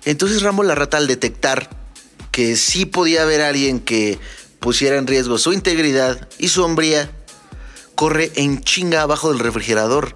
Entonces 0.05 0.41
Rambo 0.41 0.63
la 0.63 0.75
rata 0.75 0.95
al 0.95 1.07
detectar 1.07 1.69
que 2.31 2.55
sí 2.55 2.85
podía 2.85 3.23
haber 3.23 3.41
alguien 3.41 3.81
que 3.81 4.17
pusiera 4.61 4.97
en 4.97 5.07
riesgo 5.07 5.37
su 5.37 5.51
integridad 5.51 6.29
y 6.37 6.47
su 6.47 6.63
hombría, 6.63 7.11
corre 7.95 8.31
en 8.35 8.61
chinga 8.61 9.01
abajo 9.01 9.29
del 9.29 9.39
refrigerador. 9.39 10.15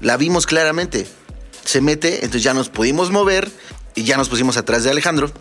La 0.00 0.18
vimos 0.18 0.46
claramente. 0.46 1.06
Se 1.64 1.80
mete, 1.80 2.16
entonces 2.16 2.42
ya 2.42 2.52
nos 2.52 2.68
pudimos 2.68 3.10
mover 3.10 3.50
y 3.94 4.04
ya 4.04 4.18
nos 4.18 4.28
pusimos 4.28 4.58
atrás 4.58 4.84
de 4.84 4.90
Alejandro, 4.90 5.32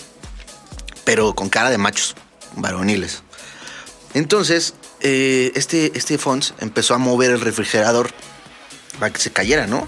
pero 1.03 1.35
con 1.35 1.49
cara 1.49 1.69
de 1.69 1.77
machos, 1.77 2.15
varoniles. 2.55 3.21
Entonces, 4.13 4.75
eh, 5.01 5.51
este, 5.55 5.91
este 5.93 6.17
Fons 6.17 6.53
empezó 6.59 6.93
a 6.93 6.97
mover 6.97 7.31
el 7.31 7.41
refrigerador 7.41 8.11
para 8.97 9.11
que 9.11 9.19
se 9.19 9.31
cayera, 9.31 9.67
¿no? 9.67 9.87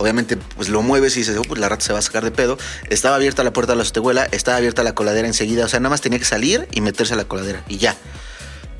Obviamente, 0.00 0.38
pues 0.38 0.70
lo 0.70 0.80
mueves 0.80 1.14
y 1.16 1.18
dices, 1.18 1.36
oh, 1.36 1.42
pues 1.42 1.60
la 1.60 1.68
rata 1.68 1.84
se 1.84 1.92
va 1.92 1.98
a 1.98 2.02
sacar 2.02 2.24
de 2.24 2.30
pedo. 2.30 2.56
Estaba 2.88 3.16
abierta 3.16 3.44
la 3.44 3.52
puerta 3.52 3.74
de 3.74 3.76
la 3.76 3.82
azotehuela, 3.82 4.24
estaba 4.32 4.56
abierta 4.56 4.82
la 4.82 4.94
coladera 4.94 5.28
enseguida. 5.28 5.66
O 5.66 5.68
sea, 5.68 5.78
nada 5.78 5.90
más 5.90 6.00
tenía 6.00 6.18
que 6.18 6.24
salir 6.24 6.66
y 6.72 6.80
meterse 6.80 7.12
a 7.12 7.18
la 7.18 7.26
coladera 7.26 7.62
y 7.68 7.76
ya. 7.76 7.94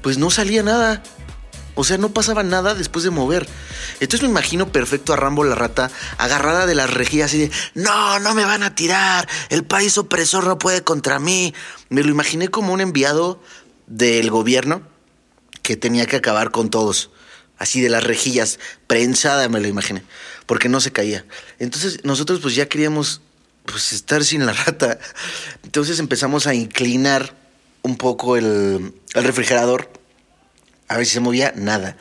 Pues 0.01 0.17
no 0.17 0.31
salía 0.31 0.63
nada. 0.63 1.03
O 1.75 1.85
sea, 1.85 1.99
no 1.99 2.09
pasaba 2.09 2.43
nada 2.43 2.75
después 2.75 3.05
de 3.05 3.11
mover. 3.11 3.47
Entonces 4.01 4.23
me 4.23 4.31
imagino 4.31 4.73
perfecto 4.73 5.13
a 5.13 5.17
Rambo 5.17 5.45
la 5.45 5.57
rata 5.57 5.91
agarrada 6.17 6.65
de 6.65 6.75
las 6.75 6.89
rejillas 6.89 7.27
así 7.27 7.39
de, 7.39 7.51
no, 7.75 8.19
no 8.21 8.35
me 8.35 8.47
van 8.47 8.63
a 8.63 8.75
tirar, 8.75 9.29
el 9.51 9.65
país 9.65 9.99
opresor 9.99 10.47
no 10.47 10.57
puede 10.57 10.83
contra 10.83 11.19
mí. 11.19 11.53
Me 11.91 12.03
lo 12.03 12.09
imaginé 12.09 12.49
como 12.49 12.73
un 12.73 12.81
enviado 12.81 13.43
del 13.87 14.31
gobierno 14.31 14.81
que 15.63 15.77
tenía 15.77 16.07
que 16.07 16.17
acabar 16.17 16.51
con 16.51 16.71
todos. 16.71 17.11
Así 17.61 17.83
de 17.83 17.91
las 17.91 18.05
rejillas, 18.05 18.59
prensada 18.87 19.47
me 19.51 19.61
lo 19.61 19.69
imaginé, 19.69 20.03
porque 20.51 20.69
no 20.69 20.81
se 20.81 20.91
caía. 20.91 21.25
Entonces 21.61 22.01
nosotros 22.03 22.41
pues 22.41 22.57
ya 22.57 22.69
queríamos 22.69 23.21
pues 23.67 23.93
estar 23.93 24.25
sin 24.25 24.45
la 24.47 24.53
rata. 24.67 24.99
Entonces 25.63 26.01
empezamos 26.01 26.49
a 26.49 26.55
inclinar 26.55 27.37
un 27.83 27.97
poco 27.97 28.37
el, 28.37 28.93
el 29.15 29.23
refrigerador 29.23 29.89
a 30.89 30.97
ver 30.97 31.07
si 31.07 31.13
se 31.13 31.21
movía, 31.21 31.53
nada. 31.55 31.97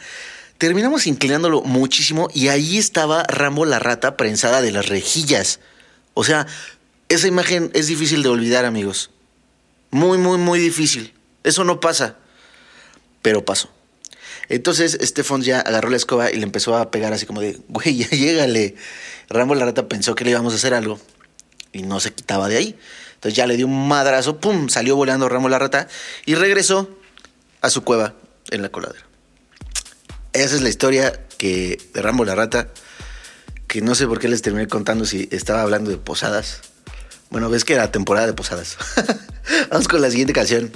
Terminamos 0.58 1.06
inclinándolo 1.06 1.62
muchísimo 1.62 2.28
y 2.34 2.48
ahí 2.48 2.80
estaba 2.80 3.22
Rambo 3.22 3.66
la 3.66 3.78
rata 3.78 4.18
prensada 4.18 4.64
de 4.64 4.72
las 4.72 4.90
rejillas. 4.90 5.60
O 6.16 6.24
sea, 6.24 6.48
esa 7.08 7.28
imagen 7.28 7.70
es 7.76 7.86
difícil 7.86 8.24
de 8.24 8.30
olvidar, 8.30 8.66
amigos. 8.66 9.12
Muy, 9.92 10.18
muy, 10.18 10.40
muy 10.40 10.58
difícil. 10.58 11.14
Eso 11.44 11.64
no 11.66 11.80
pasa. 11.80 12.18
Pero 13.22 13.46
pasó. 13.46 13.70
Entonces, 14.50 14.98
Estefan 15.00 15.44
ya 15.44 15.62
agarró 15.62 15.90
la 15.90 15.98
escoba 15.98 16.32
y 16.32 16.38
le 16.38 16.44
empezó 16.44 16.76
a 16.76 16.90
pegar 16.90 17.14
así 17.14 17.26
como 17.26 17.40
de, 17.40 17.60
güey, 17.70 17.98
ya 17.98 18.10
llégale. 18.10 18.76
Rambo 19.30 19.54
la 19.56 19.66
rata 19.66 19.88
pensó 19.88 20.16
que 20.16 20.26
le 20.26 20.32
íbamos 20.32 20.54
a 20.54 20.56
hacer 20.58 20.74
algo 20.74 21.00
y 21.72 21.84
no 21.84 22.00
se 22.00 22.12
quitaba 22.12 22.50
de 22.50 22.58
ahí. 22.58 22.80
Entonces 23.14 23.36
ya 23.36 23.46
le 23.46 23.58
dio 23.58 23.68
un 23.68 23.88
madrazo, 23.88 24.40
pum, 24.40 24.70
salió 24.70 24.96
volando 24.96 25.30
Rambo 25.30 25.50
la 25.50 25.60
rata 25.60 25.88
y 26.26 26.36
regresó 26.36 26.90
a 27.62 27.70
su 27.70 27.84
cueva 27.84 28.16
en 28.50 28.62
la 28.62 28.70
coladera. 28.70 29.06
Esa 30.34 30.56
es 30.56 30.62
la 30.62 30.70
historia 30.70 31.28
que 31.38 31.80
de 31.94 32.02
Rambo 32.02 32.26
la 32.26 32.34
rata, 32.34 32.70
que 33.68 33.82
no 33.82 33.94
sé 33.94 34.08
por 34.08 34.20
qué 34.20 34.30
les 34.30 34.42
terminé 34.42 34.68
contando 34.68 35.06
si 35.06 35.30
estaba 35.32 35.62
hablando 35.62 35.92
de 35.92 35.98
posadas. 35.98 36.62
Bueno, 37.30 37.50
ves 37.50 37.66
que 37.66 37.74
era 37.74 37.92
temporada 37.92 38.26
de 38.26 38.34
posadas. 38.34 38.78
Vamos 39.70 39.88
con 39.88 40.02
la 40.02 40.10
siguiente 40.10 40.34
canción. 40.34 40.72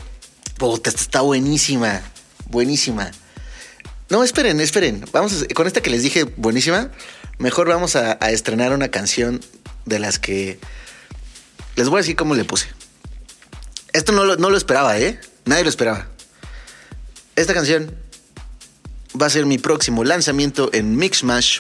Está 0.86 1.22
buenísima, 1.22 2.02
buenísima. 2.50 3.12
No, 4.10 4.24
esperen, 4.24 4.60
esperen. 4.60 5.06
Vamos 5.12 5.46
con 5.56 5.68
esta 5.68 5.82
que 5.82 5.90
les 5.90 6.04
dije 6.04 6.24
buenísima, 6.24 6.92
mejor 7.38 7.68
vamos 7.68 7.96
a, 7.96 8.18
a 8.22 8.32
estrenar 8.32 8.74
una 8.74 8.90
canción 8.90 9.42
de 9.86 10.00
las 10.00 10.20
que 10.20 10.60
les 11.76 11.90
voy 11.90 12.00
a 12.00 12.02
decir 12.02 12.16
cómo 12.16 12.36
le 12.36 12.46
puse. 12.46 12.68
Esto 13.94 14.12
no 14.12 14.26
lo, 14.26 14.36
no 14.38 14.50
lo 14.50 14.58
esperaba, 14.58 14.98
¿eh? 15.00 15.20
Nadie 15.46 15.64
lo 15.64 15.70
esperaba. 15.70 16.08
Esta 17.36 17.54
canción 17.54 17.96
va 19.20 19.28
a 19.28 19.30
ser 19.30 19.46
mi 19.46 19.58
próximo 19.58 20.04
lanzamiento 20.04 20.70
en 20.74 20.96
Mixmash. 20.98 21.60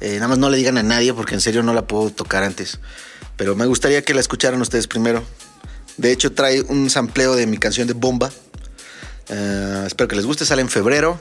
Eh, 0.00 0.14
nada 0.14 0.28
más 0.28 0.38
no 0.38 0.50
le 0.50 0.56
digan 0.56 0.78
a 0.78 0.82
nadie 0.82 1.14
porque 1.14 1.34
en 1.34 1.40
serio 1.40 1.62
no 1.62 1.72
la 1.72 1.86
puedo 1.86 2.10
tocar 2.10 2.42
antes. 2.42 2.78
Pero 3.36 3.56
me 3.56 3.66
gustaría 3.66 4.02
que 4.02 4.14
la 4.14 4.20
escucharan 4.20 4.60
ustedes 4.60 4.86
primero. 4.86 5.24
De 5.96 6.12
hecho, 6.12 6.32
trae 6.32 6.62
un 6.62 6.90
sampleo 6.90 7.36
de 7.36 7.46
mi 7.46 7.58
canción 7.58 7.86
de 7.86 7.94
Bomba. 7.94 8.30
Eh, 9.28 9.84
espero 9.86 10.08
que 10.08 10.16
les 10.16 10.26
guste. 10.26 10.44
Sale 10.44 10.62
en 10.62 10.68
febrero. 10.68 11.18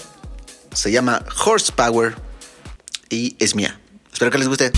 Se 0.74 0.92
llama 0.92 1.24
Horsepower 1.46 2.16
y 3.10 3.36
es 3.40 3.56
mía. 3.56 3.80
Espero 4.12 4.32
que 4.32 4.38
les 4.38 4.48
guste. 4.48 4.72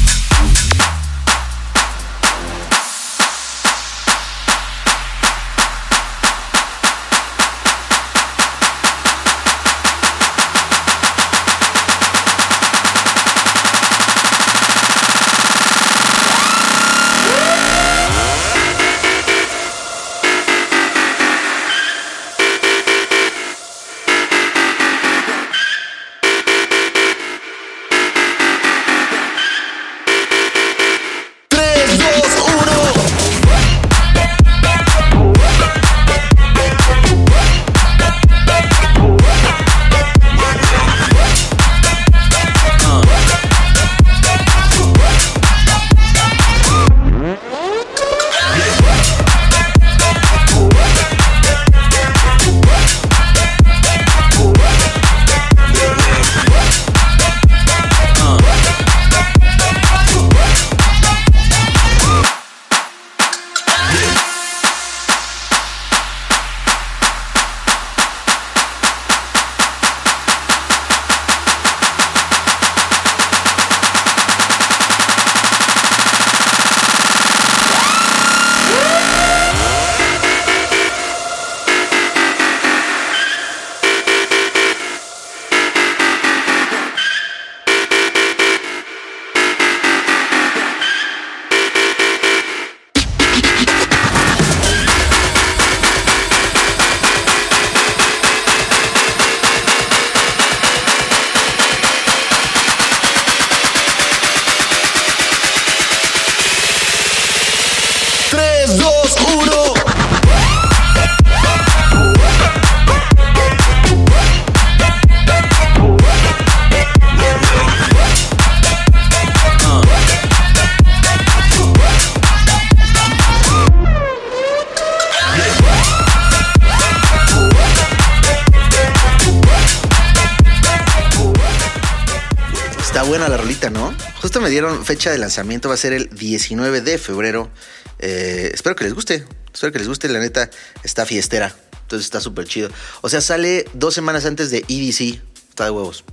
Dieron 134.55 134.85
fecha 134.85 135.11
de 135.11 135.17
lanzamiento, 135.17 135.67
va 135.67 135.75
a 135.75 135.77
ser 135.77 135.91
el 135.91 136.09
19 136.11 136.79
de 136.79 136.97
febrero. 136.97 137.51
Eh, 137.99 138.51
espero 138.53 138.73
que 138.73 138.85
les 138.85 138.93
guste, 138.93 139.25
espero 139.53 139.73
que 139.73 139.79
les 139.79 139.87
guste, 139.89 140.07
la 140.07 140.19
neta 140.19 140.49
está 140.81 141.05
fiestera, 141.05 141.53
entonces 141.81 142.05
está 142.05 142.21
súper 142.21 142.47
chido. 142.47 142.69
O 143.01 143.09
sea, 143.09 143.19
sale 143.19 143.65
dos 143.73 143.93
semanas 143.93 144.25
antes 144.25 144.51
de 144.51 144.59
EDC, 144.59 145.21
está 145.49 145.65
de 145.65 145.71
huevos. 145.71 146.05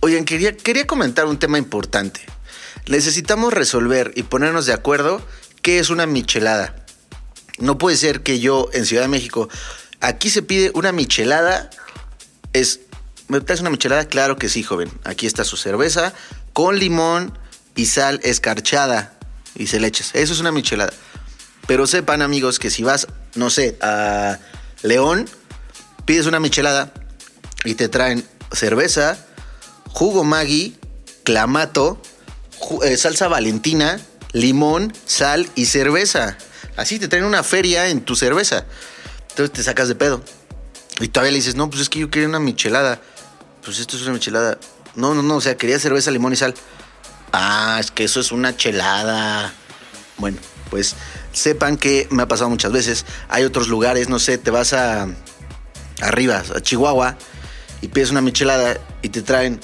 Oigan, 0.00 0.24
quería, 0.24 0.56
quería 0.56 0.86
comentar 0.86 1.26
un 1.26 1.38
tema 1.38 1.58
importante. 1.58 2.22
Necesitamos 2.86 3.52
resolver 3.52 4.12
y 4.14 4.22
ponernos 4.22 4.64
de 4.64 4.72
acuerdo 4.72 5.20
qué 5.60 5.78
es 5.78 5.90
una 5.90 6.06
michelada. 6.06 6.86
No 7.58 7.76
puede 7.76 7.98
ser 7.98 8.22
que 8.22 8.40
yo 8.40 8.70
en 8.72 8.86
Ciudad 8.86 9.02
de 9.02 9.08
México, 9.08 9.50
aquí 10.00 10.30
se 10.30 10.40
pide 10.40 10.70
una 10.72 10.90
michelada, 10.90 11.68
es, 12.54 12.80
¿me 13.28 13.42
traes 13.42 13.60
una 13.60 13.68
michelada? 13.68 14.06
Claro 14.06 14.38
que 14.38 14.48
sí, 14.48 14.62
joven. 14.62 14.90
Aquí 15.04 15.26
está 15.26 15.44
su 15.44 15.58
cerveza 15.58 16.14
con 16.56 16.78
limón 16.78 17.38
y 17.74 17.84
sal 17.84 18.18
escarchada 18.22 19.12
y 19.56 19.66
se 19.66 19.78
le 19.78 19.88
echas. 19.88 20.12
Eso 20.14 20.32
es 20.32 20.40
una 20.40 20.52
michelada. 20.52 20.90
Pero 21.66 21.86
sepan 21.86 22.22
amigos 22.22 22.58
que 22.58 22.70
si 22.70 22.82
vas, 22.82 23.08
no 23.34 23.50
sé, 23.50 23.76
a 23.82 24.38
León, 24.80 25.28
pides 26.06 26.24
una 26.24 26.40
michelada 26.40 26.94
y 27.62 27.74
te 27.74 27.90
traen 27.90 28.26
cerveza, 28.52 29.18
jugo 29.88 30.24
Maggi, 30.24 30.78
clamato, 31.24 32.00
eh, 32.82 32.96
salsa 32.96 33.28
valentina, 33.28 34.00
limón, 34.32 34.94
sal 35.04 35.50
y 35.56 35.66
cerveza. 35.66 36.38
Así 36.78 36.98
te 36.98 37.08
traen 37.08 37.26
una 37.26 37.42
feria 37.42 37.88
en 37.88 38.00
tu 38.00 38.16
cerveza. 38.16 38.64
Entonces 39.28 39.52
te 39.52 39.62
sacas 39.62 39.88
de 39.88 39.94
pedo. 39.94 40.22
Y 41.00 41.08
todavía 41.08 41.32
le 41.32 41.36
dices, 41.36 41.54
no, 41.54 41.68
pues 41.68 41.82
es 41.82 41.90
que 41.90 41.98
yo 41.98 42.08
quería 42.08 42.30
una 42.30 42.40
michelada. 42.40 42.98
Pues 43.62 43.78
esto 43.78 43.96
es 43.98 44.02
una 44.04 44.12
michelada. 44.12 44.58
No, 44.96 45.14
no, 45.14 45.22
no, 45.22 45.36
o 45.36 45.40
sea, 45.40 45.56
quería 45.56 45.78
cerveza, 45.78 46.10
limón 46.10 46.32
y 46.32 46.36
sal. 46.36 46.54
Ah, 47.32 47.76
es 47.78 47.90
que 47.90 48.04
eso 48.04 48.18
es 48.18 48.32
una 48.32 48.56
chelada. 48.56 49.52
Bueno, 50.16 50.38
pues 50.70 50.96
sepan 51.32 51.76
que 51.76 52.08
me 52.10 52.22
ha 52.22 52.28
pasado 52.28 52.50
muchas 52.50 52.72
veces. 52.72 53.04
Hay 53.28 53.44
otros 53.44 53.68
lugares, 53.68 54.08
no 54.08 54.18
sé, 54.18 54.38
te 54.38 54.50
vas 54.50 54.72
a 54.72 55.06
arriba, 56.00 56.42
a 56.54 56.60
Chihuahua, 56.60 57.16
y 57.80 57.88
pides 57.88 58.10
una 58.10 58.20
michelada 58.20 58.78
y 59.02 59.10
te 59.10 59.22
traen 59.22 59.60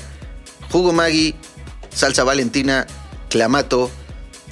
jugo 0.71 0.93
Maggi, 0.93 1.35
salsa 1.95 2.25
valentina, 2.25 2.87
clamato, 3.29 3.91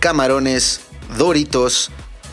camarones, 0.00 0.80
doritos, 1.18 1.90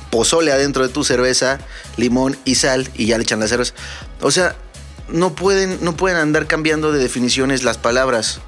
pozole 0.10 0.52
adentro 0.52 0.88
de 0.88 0.94
tu 0.94 1.04
cerveza, 1.04 1.60
limón 1.98 2.38
y 2.46 2.56
sal 2.56 2.90
y 2.96 3.08
ya 3.08 3.18
le 3.18 3.24
echan 3.24 3.40
la 3.40 3.48
cerveza. 3.48 3.74
O 4.22 4.32
sea, 4.32 4.56
no 5.10 5.34
pueden, 5.34 5.80
no 5.82 5.96
pueden 5.96 6.18
andar 6.18 6.48
cambiando 6.48 6.92
de 6.92 7.00
definiciones 7.00 7.64
las 7.64 7.78
palabras. 7.78 8.40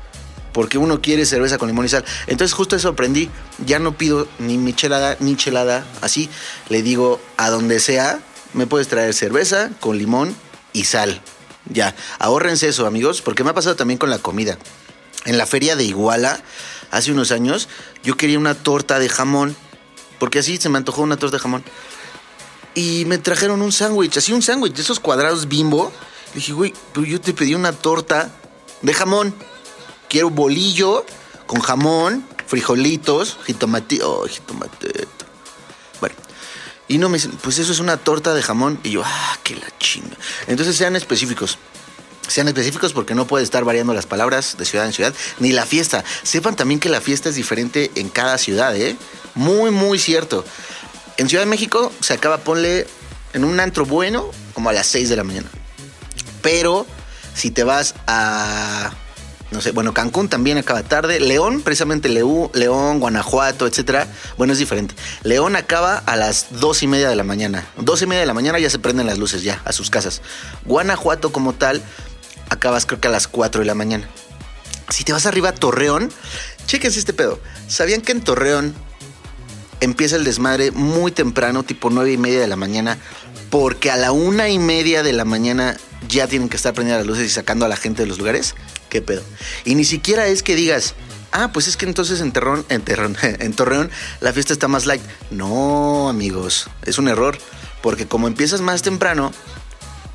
Porque 0.53 0.77
uno 0.77 0.99
quiere 0.99 1.25
cerveza 1.25 1.57
con 1.57 1.67
limón 1.67 1.85
y 1.85 1.89
sal. 1.89 2.03
Entonces 2.27 2.53
justo 2.53 2.75
eso 2.75 2.89
aprendí. 2.89 3.29
Ya 3.65 3.79
no 3.79 3.95
pido 3.97 4.27
ni 4.39 4.57
michelada 4.57 5.15
ni 5.19 5.35
chelada. 5.35 5.85
Así 6.01 6.29
le 6.69 6.81
digo 6.81 7.21
a 7.37 7.49
donde 7.49 7.79
sea, 7.79 8.19
me 8.53 8.65
puedes 8.65 8.87
traer 8.87 9.13
cerveza 9.13 9.69
con 9.79 9.97
limón 9.97 10.35
y 10.73 10.85
sal. 10.85 11.21
Ya, 11.71 11.95
ahórrense 12.17 12.67
eso 12.67 12.87
amigos, 12.87 13.21
porque 13.21 13.43
me 13.43 13.51
ha 13.51 13.53
pasado 13.53 13.75
también 13.75 13.99
con 13.99 14.09
la 14.09 14.17
comida. 14.17 14.57
En 15.25 15.37
la 15.37 15.45
feria 15.45 15.75
de 15.75 15.83
Iguala, 15.83 16.41
hace 16.91 17.11
unos 17.11 17.31
años, 17.31 17.69
yo 18.03 18.17
quería 18.17 18.39
una 18.39 18.55
torta 18.55 18.97
de 18.97 19.09
jamón, 19.09 19.55
porque 20.17 20.39
así 20.39 20.57
se 20.57 20.69
me 20.69 20.77
antojó 20.77 21.01
una 21.01 21.17
torta 21.17 21.37
de 21.37 21.41
jamón. 21.41 21.63
Y 22.73 23.05
me 23.05 23.17
trajeron 23.17 23.61
un 23.61 23.71
sándwich, 23.71 24.17
así 24.17 24.33
un 24.33 24.41
sándwich 24.41 24.73
de 24.73 24.81
esos 24.81 24.99
cuadrados 24.99 25.47
bimbo. 25.47 25.91
Dije, 26.33 26.53
güey, 26.53 26.73
pero 26.93 27.05
yo 27.05 27.19
te 27.19 27.33
pedí 27.33 27.55
una 27.55 27.71
torta 27.71 28.29
de 28.81 28.93
jamón. 28.93 29.33
Quiero 30.07 30.29
bolillo 30.29 31.05
con 31.47 31.59
jamón, 31.61 32.25
frijolitos, 32.47 33.37
jitomate. 33.45 34.01
Oh, 34.03 34.27
jitomate. 34.27 35.07
Bueno. 35.99 36.15
Y 36.87 36.97
no 36.97 37.09
me 37.09 37.17
dicen, 37.17 37.31
pues 37.41 37.59
eso 37.59 37.71
es 37.71 37.79
una 37.79 37.97
torta 37.97 38.33
de 38.33 38.41
jamón. 38.41 38.79
Y 38.83 38.91
yo, 38.91 39.03
ah, 39.05 39.37
qué 39.43 39.55
la 39.55 39.67
chinga. 39.77 40.17
Entonces 40.47 40.75
sean 40.75 40.95
específicos. 40.95 41.57
Sean 42.27 42.47
específicos 42.47 42.93
porque 42.93 43.15
no 43.15 43.25
puede 43.25 43.43
estar 43.43 43.63
variando 43.63 43.93
las 43.93 44.05
palabras 44.05 44.55
de 44.57 44.65
ciudad 44.65 44.85
en 44.85 44.93
ciudad, 44.93 45.13
ni 45.39 45.51
la 45.51 45.65
fiesta. 45.65 46.03
Sepan 46.21 46.55
también 46.55 46.79
que 46.79 46.89
la 46.89 47.01
fiesta 47.01 47.29
es 47.29 47.35
diferente 47.35 47.91
en 47.95 48.09
cada 48.09 48.37
ciudad, 48.37 48.75
¿eh? 48.75 48.95
Muy, 49.33 49.71
muy 49.71 49.97
cierto. 49.97 50.45
En 51.17 51.27
Ciudad 51.27 51.43
de 51.43 51.49
México 51.49 51.91
se 51.99 52.13
acaba, 52.13 52.37
ponle, 52.37 52.87
en 53.33 53.43
un 53.43 53.59
antro 53.59 53.85
bueno, 53.85 54.31
como 54.53 54.69
a 54.69 54.73
las 54.73 54.87
6 54.87 55.09
de 55.09 55.15
la 55.15 55.23
mañana. 55.23 55.49
Pero 56.41 56.85
si 57.33 57.51
te 57.51 57.63
vas 57.63 57.95
a, 58.07 58.91
no 59.51 59.61
sé, 59.61 59.71
bueno, 59.71 59.93
Cancún 59.93 60.29
también 60.29 60.57
acaba 60.57 60.83
tarde. 60.83 61.19
León, 61.19 61.61
precisamente 61.61 62.09
Leú, 62.09 62.51
León, 62.53 62.99
Guanajuato, 62.99 63.65
etcétera. 63.65 64.07
Bueno, 64.37 64.53
es 64.53 64.59
diferente. 64.59 64.95
León 65.23 65.55
acaba 65.55 65.97
a 65.97 66.15
las 66.15 66.47
dos 66.51 66.83
y 66.83 66.87
media 66.87 67.09
de 67.09 67.15
la 67.15 67.23
mañana. 67.23 67.65
Dos 67.77 68.01
y 68.01 68.05
media 68.05 68.21
de 68.21 68.27
la 68.27 68.33
mañana 68.33 68.59
ya 68.59 68.69
se 68.69 68.79
prenden 68.79 69.07
las 69.07 69.17
luces 69.17 69.43
ya 69.43 69.61
a 69.65 69.71
sus 69.71 69.89
casas. 69.89 70.21
Guanajuato 70.65 71.31
como 71.31 71.53
tal, 71.53 71.81
acabas 72.49 72.85
creo 72.85 72.99
que 72.99 73.07
a 73.07 73.11
las 73.11 73.27
4 73.27 73.61
de 73.61 73.65
la 73.65 73.75
mañana. 73.75 74.07
Si 74.89 75.03
te 75.03 75.13
vas 75.13 75.25
arriba 75.25 75.49
a 75.49 75.53
Torreón, 75.53 76.11
chequense 76.65 76.99
este 76.99 77.13
pedo. 77.13 77.39
¿Sabían 77.67 78.01
que 78.01 78.11
en 78.11 78.21
Torreón 78.21 78.75
empieza 79.79 80.15
el 80.15 80.23
desmadre 80.23 80.71
muy 80.71 81.11
temprano, 81.11 81.63
tipo 81.63 81.89
nueve 81.89 82.11
y 82.11 82.17
media 82.17 82.39
de 82.39 82.47
la 82.47 82.55
mañana, 82.55 82.97
porque 83.49 83.91
a 83.91 83.97
la 83.97 84.11
una 84.11 84.49
y 84.49 84.59
media 84.59 85.03
de 85.03 85.13
la 85.13 85.25
mañana 85.25 85.77
ya 86.07 86.27
tienen 86.27 86.49
que 86.49 86.57
estar 86.57 86.73
prendidas 86.73 86.99
las 86.99 87.07
luces 87.07 87.25
y 87.25 87.29
sacando 87.29 87.65
a 87.65 87.69
la 87.69 87.77
gente 87.77 88.03
de 88.03 88.07
los 88.07 88.17
lugares? 88.17 88.55
¿Qué 88.89 89.01
pedo? 89.01 89.21
Y 89.65 89.75
ni 89.75 89.85
siquiera 89.85 90.27
es 90.27 90.43
que 90.43 90.55
digas, 90.55 90.95
ah, 91.31 91.51
pues 91.51 91.67
es 91.67 91.77
que 91.77 91.85
entonces 91.85 92.21
en, 92.21 92.31
Torreón 92.31 93.91
la 94.21 94.33
fiesta 94.33 94.53
está 94.53 94.67
más 94.67 94.85
light. 94.85 95.01
No, 95.31 96.09
amigos, 96.09 96.69
es 96.85 96.97
un 96.97 97.07
error, 97.07 97.37
porque 97.81 98.07
como 98.07 98.27
empiezas 98.27 98.61
más 98.61 98.81
temprano, 98.81 99.31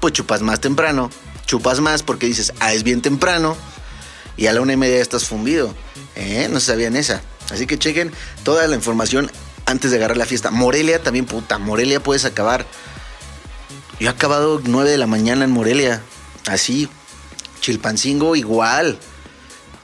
pues 0.01 0.13
chupas 0.13 0.43
más 0.43 0.61
temprano, 0.61 1.11
chupas 1.47 1.81
más 1.81 2.03
porque 2.03 2.27
dices, 2.27 2.53
ah, 2.61 2.73
es 2.73 2.83
bien 2.83 3.03
temprano, 3.03 3.57
y 4.37 4.47
a 4.47 4.53
la 4.53 4.61
una 4.61 4.73
y 4.73 4.77
media 4.77 4.97
ya 4.97 5.03
estás 5.03 5.25
fundido. 5.27 5.75
¿Eh? 6.17 6.49
No 6.51 6.61
sabían 6.61 6.97
esa. 6.97 7.23
Así 7.51 7.67
que 7.67 7.79
chequen 7.79 8.13
toda 8.43 8.67
la 8.67 8.77
información 8.77 9.31
antes 9.67 9.91
de 9.91 9.99
agarrar 9.99 10.17
la 10.17 10.27
fiesta. 10.27 10.51
Morelia 10.51 11.03
también, 11.03 11.27
puta. 11.27 11.59
Morelia 11.59 12.03
puedes 12.03 12.25
acabar. 12.25 12.67
Yo 14.01 14.09
he 14.09 14.11
acabado 14.11 14.61
9 14.65 14.91
de 14.91 14.99
la 14.99 15.07
mañana 15.07 15.45
en 15.45 15.51
Morelia. 15.51 16.03
Así. 16.47 16.89
Chilpancingo 17.61 18.37
igual. 18.37 18.99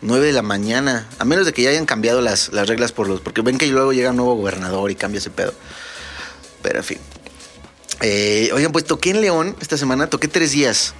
9 0.03 0.27
de 0.27 0.33
la 0.33 0.43
mañana. 0.43 1.09
A 1.19 1.25
menos 1.25 1.47
de 1.47 1.53
que 1.53 1.63
ya 1.63 1.71
hayan 1.71 1.87
cambiado 1.87 2.21
las, 2.21 2.53
las 2.53 2.69
reglas 2.69 2.93
por 2.93 3.09
los. 3.09 3.21
Porque 3.21 3.43
ven 3.43 3.59
que 3.59 3.67
luego 3.67 3.93
llega 3.93 4.11
un 4.11 4.17
nuevo 4.17 4.35
gobernador 4.35 4.91
y 4.91 4.97
cambia 4.97 5.19
ese 5.19 5.31
pedo. 5.31 5.55
Pero 6.63 6.79
en 6.79 6.85
fin. 6.85 6.99
Eh, 8.01 8.51
oigan, 8.53 8.73
pues 8.73 8.85
toqué 8.85 9.11
en 9.11 9.21
León 9.21 9.57
esta 9.61 9.77
semana. 9.77 10.09
Toqué 10.09 10.27
tres 10.27 10.53
días. 10.53 10.95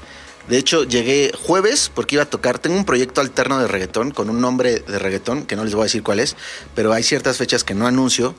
De 0.49 0.59
hecho, 0.59 0.85
llegué 0.85 1.33
jueves 1.45 1.91
porque 1.95 2.17
iba 2.17 2.25
a 2.25 2.31
tocar. 2.31 2.59
Tengo 2.59 2.77
un 2.77 2.85
proyecto 2.85 3.21
alterno 3.21 3.59
de 3.61 3.69
reggaetón 3.69 4.11
con 4.11 4.31
un 4.31 4.41
nombre 4.41 4.81
de 4.81 4.99
reggaetón 4.99 5.47
que 5.47 5.57
no 5.57 5.65
les 5.65 5.75
voy 5.75 5.83
a 5.83 5.85
decir 5.85 6.03
cuál 6.03 6.21
es, 6.21 6.37
pero 6.75 6.93
hay 6.93 7.03
ciertas 7.03 7.37
fechas 7.37 7.63
que 7.63 7.75
no 7.75 7.87
anuncio, 7.87 8.35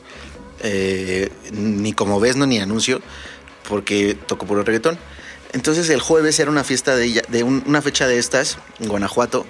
eh, 0.60 1.32
ni 1.54 1.94
como 1.94 2.20
ves, 2.20 2.36
no 2.36 2.46
ni 2.46 2.60
anuncio, 2.60 3.02
porque 3.72 4.16
toco 4.28 4.46
puro 4.46 4.64
reggaetón. 4.64 5.00
Entonces, 5.54 5.90
el 5.90 6.02
jueves 6.02 6.38
era 6.42 6.52
una 6.52 6.66
fiesta 6.66 6.94
de, 6.98 7.24
de 7.28 7.44
un- 7.44 7.64
una 7.66 7.82
fecha 7.82 8.06
de 8.06 8.20
estas 8.20 8.58
en 8.82 8.90
Guanajuato, 8.90 9.46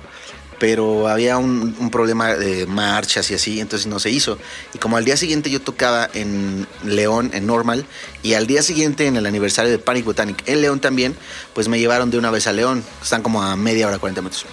pero 0.60 1.08
había 1.08 1.40
un, 1.40 1.76
un 1.80 1.90
problema 1.90 2.36
de 2.36 2.68
marchas 2.68 3.32
y 3.32 3.34
así, 3.34 3.60
entonces 3.60 3.88
no 3.88 3.98
se 4.00 4.12
hizo. 4.12 4.38
Y 4.76 4.78
como 4.78 4.98
al 4.98 5.06
día 5.06 5.18
siguiente 5.18 5.50
yo 5.50 5.60
tocaba 5.60 6.08
en 6.14 6.68
León, 6.84 7.32
en 7.34 7.48
Normal, 7.48 7.86
y 8.22 8.36
al 8.36 8.46
día 8.46 8.62
siguiente 8.62 9.08
en 9.08 9.16
el 9.16 9.26
aniversario 9.26 9.72
de 9.72 9.80
Panic 9.80 10.06
Botanic 10.06 10.44
en 10.48 10.62
León 10.62 10.80
también, 10.80 11.16
pues 11.56 11.68
me 11.68 11.80
llevaron 11.80 12.12
de 12.12 12.20
una 12.20 12.30
vez 12.30 12.46
a 12.46 12.54
León. 12.54 12.84
Están 13.02 13.24
como 13.24 13.42
a 13.42 13.56
media 13.56 13.88
hora, 13.88 13.98
40 13.98 14.22
metros. 14.22 14.46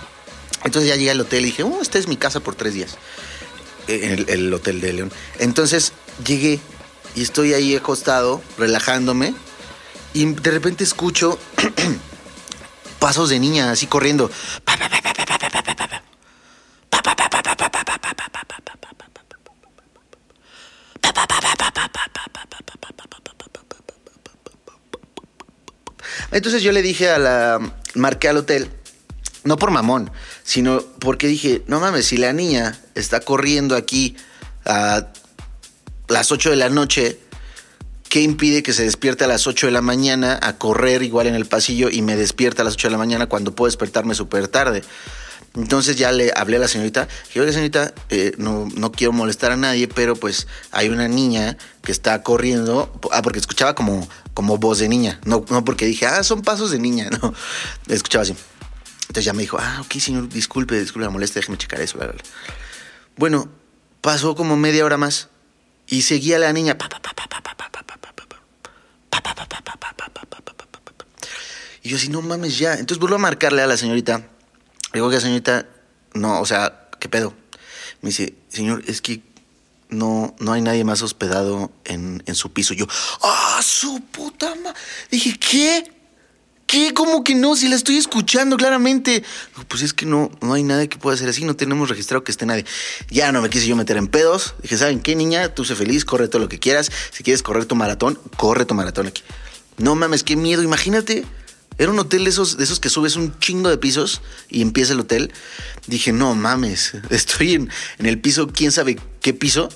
Entonces 0.65 0.89
ya 0.89 0.97
llegué 0.97 1.11
al 1.11 1.21
hotel 1.21 1.43
y 1.43 1.47
dije, 1.47 1.63
oh, 1.63 1.81
esta 1.83 1.99
es 1.99 2.09
mi 2.09 2.17
casa 2.17 2.41
por 2.41 2.55
tres 2.55 2.73
días. 2.73 2.97
En 3.87 4.11
el, 4.13 4.29
el 4.31 4.53
hotel 4.55 4.81
de 4.81 4.93
León. 4.95 5.13
Entonces 5.39 5.93
llegué 6.27 6.59
y 7.15 7.23
estoy 7.23 7.53
ahí 7.55 7.75
acostado, 7.77 8.43
relajándome, 8.59 9.35
y 10.15 10.25
de 10.27 10.51
repente 10.51 10.85
escucho 10.85 11.39
pasos 12.99 13.31
de 13.31 13.39
niña 13.39 13.71
así 13.71 13.87
corriendo. 13.87 14.31
Entonces 26.31 26.63
yo 26.63 26.73
le 26.73 26.83
dije 26.83 27.11
a 27.11 27.19
la. 27.19 27.73
Marqué 27.95 28.29
al 28.29 28.37
hotel. 28.37 28.71
No 29.45 29.57
por 29.57 29.71
mamón, 29.71 30.11
sino 30.43 30.83
porque 31.01 31.27
dije, 31.27 31.63
no 31.69 31.81
mames, 31.81 32.07
si 32.07 32.17
la 32.17 32.33
niña 32.33 32.79
está 32.95 33.21
corriendo 33.21 33.77
aquí 33.77 34.17
a 34.67 35.07
las 36.09 36.31
8 36.31 36.51
de 36.51 36.57
la 36.57 36.69
noche, 36.69 37.19
¿Qué 38.09 38.23
impide 38.23 38.63
que 38.63 38.73
se 38.73 38.85
despierte 38.85 39.25
a 39.25 39.27
las 39.27 39.47
8 39.47 39.67
de 39.67 39.73
la 39.73 39.83
mañana 39.83 40.39
a 40.43 40.57
correr 40.57 41.03
igual 41.03 41.27
en 41.27 41.35
el 41.35 41.45
pasillo 41.45 41.91
y 41.91 42.01
me 42.01 42.17
despierta 42.17 42.63
a 42.63 42.65
las 42.65 42.75
8 42.75 42.89
de 42.89 42.93
la 42.93 42.99
mañana 42.99 43.27
cuando 43.27 43.55
puedo 43.55 43.69
despertarme 43.69 44.15
súper 44.15 44.49
tarde? 44.49 44.83
Entonces 45.55 45.97
ya 45.97 46.13
le 46.13 46.33
hablé 46.37 46.57
a 46.57 46.61
la 46.61 46.69
señorita, 46.69 47.09
que 47.33 47.41
oiga 47.41 47.53
señorita, 47.53 47.93
eh, 48.11 48.33
no, 48.39 48.69
no, 48.77 48.93
quiero 48.93 49.13
molestar 49.13 49.51
a 49.51 49.57
nadie, 49.57 49.89
pero 49.89 50.15
pues 50.15 50.47
hay 50.71 50.89
una 50.89 51.09
niña 51.09 51.57
que 51.83 51.91
está 51.91 52.23
corriendo, 52.23 52.93
ah, 53.13 53.23
porque 53.23 53.39
escuchaba 53.41 53.75
como, 53.75 54.07
como 54.35 54.59
voz 54.59 54.79
de 54.79 54.89
niña, 54.89 55.21
no, 55.25 55.45
no 55.51 55.65
porque 55.65 55.87
dije, 55.87 56.07
ah, 56.07 56.23
son 56.23 56.43
pasos 56.43 56.71
de 56.71 56.79
niña, 56.79 57.11
no, 57.23 57.35
escuchaba 57.89 58.23
así. 58.23 58.35
Entonces 59.03 59.25
ya 59.25 59.33
me 59.33 59.43
dijo, 59.43 59.57
ah, 59.59 59.81
ok 59.85 59.95
señor, 60.01 60.29
disculpe, 60.29 60.79
disculpe 60.79 61.07
la 61.07 61.11
molestia, 61.11 61.41
déjeme 61.41 61.59
checar 61.59 61.81
eso. 61.81 61.99
Bla, 61.99 62.09
bla. 62.09 62.23
Bueno, 63.17 63.51
pasó 64.01 64.37
como 64.37 64.57
media 64.57 64.85
hora 64.85 64.97
más 64.97 65.29
y 65.87 66.03
seguía 66.03 66.39
la 66.39 66.53
niña, 66.53 66.77
pa, 66.77 66.89
pa, 66.89 67.01
pa, 67.01 67.15
pa, 67.15 67.27
pa, 67.29 67.43
pa, 67.43 67.68
Y 71.89 71.93
yo 71.93 71.97
así, 71.97 72.11
no 72.11 72.21
mames, 72.21 72.59
ya. 72.59 72.75
Entonces 72.75 72.99
vuelvo 72.99 73.17
a 73.17 73.19
marcarle 73.19 73.63
a 73.63 73.67
la 73.67 73.79
señorita. 73.79 74.19
Le 74.19 74.27
digo 74.93 75.09
que 75.09 75.15
la 75.15 75.23
señorita, 75.23 75.67
no, 76.13 76.39
o 76.39 76.45
sea, 76.45 76.91
¿qué 77.01 77.09
pedo? 77.09 77.33
Me 78.03 78.11
dice, 78.11 78.35
señor, 78.51 78.85
es 78.87 79.01
que 79.01 79.23
no, 79.89 80.37
no 80.39 80.53
hay 80.53 80.61
nadie 80.61 80.85
más 80.85 81.01
hospedado 81.01 81.73
en, 81.87 82.23
en 82.27 82.35
su 82.35 82.53
piso. 82.53 82.75
Yo, 82.75 82.85
¡ah, 83.23 83.61
su 83.63 84.03
puta 84.03 84.55
madre! 84.57 84.79
Dije, 85.11 85.39
¿qué? 85.39 85.91
¿Qué? 86.67 86.93
¿Cómo 86.93 87.25
que 87.25 87.35
no? 87.35 87.57
Si 87.57 87.69
la 87.69 87.77
estoy 87.77 87.97
escuchando 87.97 88.59
claramente. 88.59 89.25
Pues 89.69 89.81
es 89.81 89.95
que 89.95 90.05
no, 90.05 90.31
no 90.43 90.53
hay 90.53 90.65
nadie 90.65 90.91
que 90.91 90.99
pueda 90.99 91.15
hacer 91.15 91.31
así, 91.31 91.47
no 91.47 91.57
tenemos 91.57 91.89
registrado 91.89 92.23
que 92.23 92.33
esté 92.33 92.45
nadie. 92.45 92.67
Ya 93.09 93.33
no 93.33 93.41
me 93.41 93.49
quise 93.49 93.67
yo 93.67 93.77
meter 93.77 93.97
en 93.97 94.09
pedos. 94.09 94.57
Dije, 94.61 94.77
¿saben 94.77 95.01
qué, 95.01 95.17
niña? 95.17 95.55
Tú 95.55 95.65
sé 95.65 95.75
feliz, 95.75 96.05
corre 96.05 96.29
todo 96.29 96.43
lo 96.43 96.51
que 96.51 96.59
quieras. 96.59 96.93
Si 97.13 97.25
quieres 97.25 97.43
correr 97.43 97.65
tu 97.65 97.77
maratón, 97.77 98.21
corre 98.37 98.67
tu 98.67 98.75
maratón 98.75 99.07
aquí. 99.07 99.23
No 99.79 99.95
mames, 99.95 100.23
qué 100.23 100.37
miedo. 100.37 100.63
Imagínate. 100.63 101.25
Era 101.79 101.93
un 101.93 101.99
hotel 102.01 102.25
de 102.25 102.31
esos, 102.31 102.57
de 102.57 102.65
esos 102.65 102.81
que 102.81 102.89
subes 102.89 103.15
un 103.15 103.39
chingo 103.39 103.71
de 103.71 103.79
pisos 103.79 104.21
y 104.49 104.63
empieza 104.63 104.95
el 104.95 105.01
hotel. 105.01 105.33
Dije, 105.87 106.13
no 106.13 106.35
mames, 106.35 106.93
estoy 107.11 107.55
en, 107.55 107.71
el 107.99 108.21
piso, 108.21 108.49
quién 108.49 108.73
sabe 108.73 108.99
qué 109.21 109.33
piso. 109.33 109.69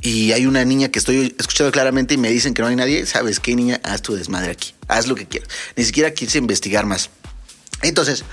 Y 0.00 0.32
hay 0.32 0.46
una 0.46 0.64
niña 0.64 0.90
que 0.90 0.98
estoy 0.98 1.34
escuchando 1.38 1.72
claramente 1.72 2.14
y 2.14 2.18
me 2.18 2.30
dicen 2.30 2.54
que 2.54 2.62
no 2.62 2.68
hay 2.68 2.76
nadie. 2.76 3.04
¿Sabes 3.06 3.40
qué, 3.40 3.56
niña? 3.56 3.80
Haz 3.82 4.02
tu 4.02 4.14
desmadre 4.14 4.52
aquí. 4.52 4.74
Haz 4.86 5.08
lo 5.08 5.14
que 5.14 5.26
quieras. 5.26 5.48
Ni 5.76 5.84
siquiera 5.84 6.12
quise 6.12 6.38
investigar 6.38 6.86
más. 6.86 7.10
Entonces 7.82 8.24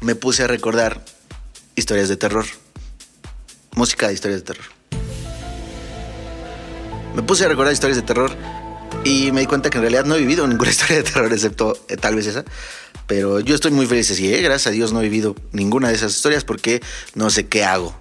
me 0.00 0.14
puse 0.14 0.42
a 0.42 0.46
recordar 0.46 1.04
historias 1.76 2.08
de 2.08 2.16
terror. 2.16 2.46
Música 3.72 4.08
de 4.08 4.14
historias 4.14 4.40
de 4.40 4.46
terror. 4.46 4.66
Me 7.14 7.22
puse 7.22 7.44
a 7.44 7.48
recordar 7.48 7.72
historias 7.72 7.96
de 7.96 8.02
terror 8.02 8.36
y 9.04 9.32
me 9.32 9.40
di 9.40 9.46
cuenta 9.46 9.70
que 9.70 9.78
en 9.78 9.82
realidad 9.82 10.04
no 10.04 10.14
he 10.14 10.18
vivido 10.18 10.46
ninguna 10.46 10.70
historia 10.72 10.96
de 10.96 11.02
terror 11.02 11.32
excepto 11.32 11.78
eh, 11.88 11.96
tal 11.96 12.14
vez 12.14 12.26
esa. 12.26 12.44
Pero 13.06 13.40
yo 13.40 13.54
estoy 13.54 13.72
muy 13.72 13.86
feliz 13.86 14.10
así, 14.10 14.32
¿eh? 14.32 14.40
Gracias 14.40 14.68
a 14.68 14.70
Dios 14.70 14.92
no 14.92 15.00
he 15.00 15.04
vivido 15.04 15.34
ninguna 15.52 15.88
de 15.88 15.94
esas 15.94 16.14
historias 16.14 16.44
porque 16.44 16.80
no 17.14 17.30
sé 17.30 17.48
qué 17.48 17.64
hago. 17.64 17.94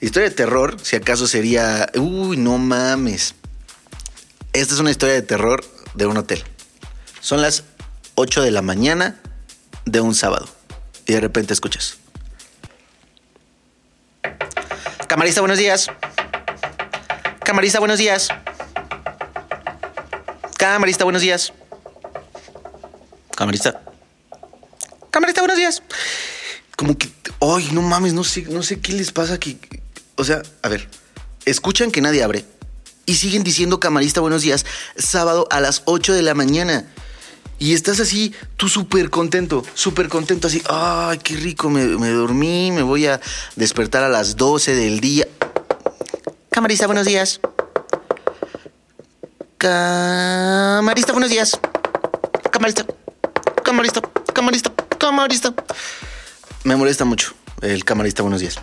Historia 0.00 0.30
de 0.30 0.34
terror, 0.34 0.76
si 0.82 0.96
acaso 0.96 1.26
sería... 1.26 1.90
Uy, 1.94 2.38
no 2.38 2.56
mames. 2.56 3.34
Esta 4.54 4.72
es 4.72 4.80
una 4.80 4.90
historia 4.90 5.14
de 5.14 5.22
terror 5.22 5.62
de 5.94 6.06
un 6.06 6.16
hotel. 6.16 6.42
Son 7.20 7.42
las 7.42 7.64
8 8.14 8.42
de 8.42 8.50
la 8.50 8.62
mañana 8.62 9.20
de 9.84 10.00
un 10.00 10.14
sábado. 10.14 10.48
Y 11.06 11.12
de 11.12 11.20
repente 11.20 11.52
escuchas. 11.52 11.98
Camarista, 15.06 15.40
buenos 15.42 15.58
días. 15.58 15.90
Camarista, 17.44 17.78
buenos 17.78 17.98
días. 17.98 18.28
Camarista, 20.60 21.04
buenos 21.04 21.22
días. 21.22 21.54
Camarista. 23.34 23.80
Camarista, 25.10 25.40
buenos 25.40 25.56
días. 25.56 25.82
Como 26.76 26.98
que, 26.98 27.10
ay, 27.40 27.70
no 27.72 27.80
mames, 27.80 28.12
no 28.12 28.24
sé, 28.24 28.42
no 28.42 28.62
sé 28.62 28.78
qué 28.78 28.92
les 28.92 29.10
pasa 29.10 29.40
que, 29.40 29.56
o 30.16 30.24
sea, 30.24 30.42
a 30.60 30.68
ver, 30.68 30.86
escuchan 31.46 31.90
que 31.90 32.02
nadie 32.02 32.22
abre 32.22 32.44
y 33.06 33.14
siguen 33.14 33.42
diciendo 33.42 33.80
camarista, 33.80 34.20
buenos 34.20 34.42
días, 34.42 34.66
sábado 34.98 35.48
a 35.50 35.60
las 35.60 35.80
8 35.86 36.12
de 36.12 36.20
la 36.20 36.34
mañana. 36.34 36.84
Y 37.58 37.72
estás 37.72 37.98
así, 37.98 38.34
tú 38.58 38.68
súper 38.68 39.08
contento, 39.08 39.64
súper 39.72 40.10
contento, 40.10 40.48
así, 40.48 40.62
ay, 40.68 41.16
qué 41.24 41.36
rico, 41.36 41.70
me, 41.70 41.86
me 41.86 42.10
dormí, 42.10 42.70
me 42.70 42.82
voy 42.82 43.06
a 43.06 43.18
despertar 43.56 44.04
a 44.04 44.10
las 44.10 44.36
12 44.36 44.74
del 44.74 45.00
día. 45.00 45.26
Camarista, 46.50 46.84
buenos 46.84 47.06
días. 47.06 47.40
Camarista, 49.60 51.12
buenos 51.12 51.28
días. 51.28 51.60
Camarista, 52.50 52.86
camarista, 53.62 54.00
camarista, 54.32 54.72
camarista. 54.96 55.54
Me 56.64 56.76
molesta 56.76 57.04
mucho 57.04 57.34
el 57.60 57.84
camarista, 57.84 58.22
buenos 58.22 58.40
días. 58.40 58.58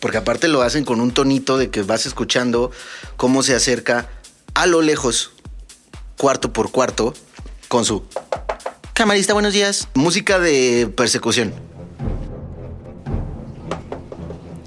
Porque 0.00 0.16
aparte 0.16 0.48
lo 0.48 0.62
hacen 0.62 0.86
con 0.86 1.02
un 1.02 1.12
tonito 1.12 1.58
de 1.58 1.68
que 1.68 1.82
vas 1.82 2.06
escuchando 2.06 2.70
cómo 3.18 3.42
se 3.42 3.54
acerca 3.54 4.08
a 4.54 4.64
lo 4.64 4.80
lejos, 4.80 5.32
cuarto 6.16 6.50
por 6.50 6.70
cuarto, 6.70 7.12
con 7.68 7.84
su 7.84 8.02
camarista, 8.94 9.34
buenos 9.34 9.52
días. 9.52 9.86
Música 9.92 10.38
de 10.38 10.90
persecución. 10.96 11.52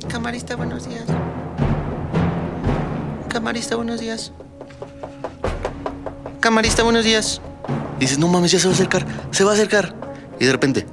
Camarista, 0.10 0.56
buenos 0.58 0.88
días. 0.88 1.06
Camarista, 3.30 3.76
buenos 3.76 4.00
días. 4.00 4.32
Camarista, 6.46 6.84
buenos 6.84 7.04
días. 7.04 7.42
Dices, 8.00 8.20
no 8.20 8.28
mames, 8.28 8.52
ya 8.52 8.60
se 8.60 8.68
va 8.68 8.74
a 8.74 8.76
acercar, 8.76 9.04
se 9.32 9.44
va 9.44 9.50
a 9.50 9.54
acercar. 9.56 9.96
Y 10.40 10.46
de 10.46 10.52
repente. 10.52 10.86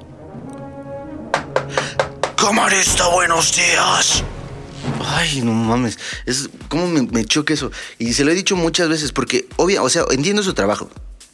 Camarista, 2.35 3.07
buenos 3.09 3.55
días. 3.55 4.23
Ay, 5.05 5.41
no 5.43 5.51
mames. 5.51 5.99
Es 6.25 6.49
como 6.69 6.87
me, 6.87 7.03
me 7.03 7.23
choca 7.23 7.53
eso. 7.53 7.69
Y 7.99 8.13
se 8.13 8.25
lo 8.25 8.31
he 8.31 8.33
dicho 8.33 8.55
muchas 8.55 8.89
veces 8.89 9.11
porque, 9.11 9.47
obvia, 9.57 9.83
o 9.83 9.89
sea, 9.89 10.05
entiendo 10.09 10.41
su 10.41 10.55
trabajo. 10.55 10.89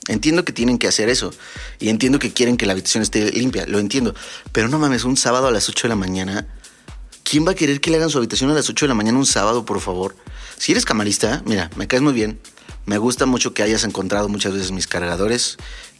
Entiendo 0.09 0.43
que 0.43 0.51
tienen 0.51 0.79
que 0.79 0.89
hacer 0.89 1.07
eso. 1.07 1.33
Y 1.79 1.87
entiendo 1.87 2.19
que 2.19 2.33
quieren 2.33 2.57
que 2.57 2.65
la 2.65 2.73
habitación 2.73 3.01
esté 3.01 3.31
limpia. 3.31 3.67
Lo 3.67 3.79
entiendo. 3.79 4.15
Pero 4.51 4.67
no 4.67 4.79
mames, 4.79 5.05
un 5.05 5.15
sábado 5.15 5.47
a 5.47 5.51
las 5.51 5.69
8 5.69 5.83
de 5.83 5.89
la 5.89 5.95
mañana. 5.95 6.45
¿Quién 7.29 7.45
va 7.45 7.51
a 7.51 7.55
querer 7.55 7.79
que 7.79 7.91
le 7.91 7.97
hagan 7.97 8.09
su 8.09 8.17
habitación 8.17 8.49
a 8.49 8.55
las 8.55 8.71
8 8.71 8.85
de 8.85 8.87
la 8.87 8.95
mañana 8.95 9.19
un 9.19 9.25
sábado, 9.27 9.63
por 9.63 9.79
favor? 9.81 10.15
Si 10.57 10.71
eres 10.71 10.83
camarista, 10.83 11.43
mira, 11.45 11.69
me 11.75 11.87
caes 11.87 12.01
muy 12.01 12.13
bien. 12.13 12.39
Me 12.87 12.97
gusta 12.97 13.27
mucho 13.27 13.53
que 13.53 13.61
hayas 13.61 13.83
encontrado 13.83 14.29
muchas 14.29 14.53
veces 14.53 14.71
mis 14.71 14.87
cargadores 14.87 15.57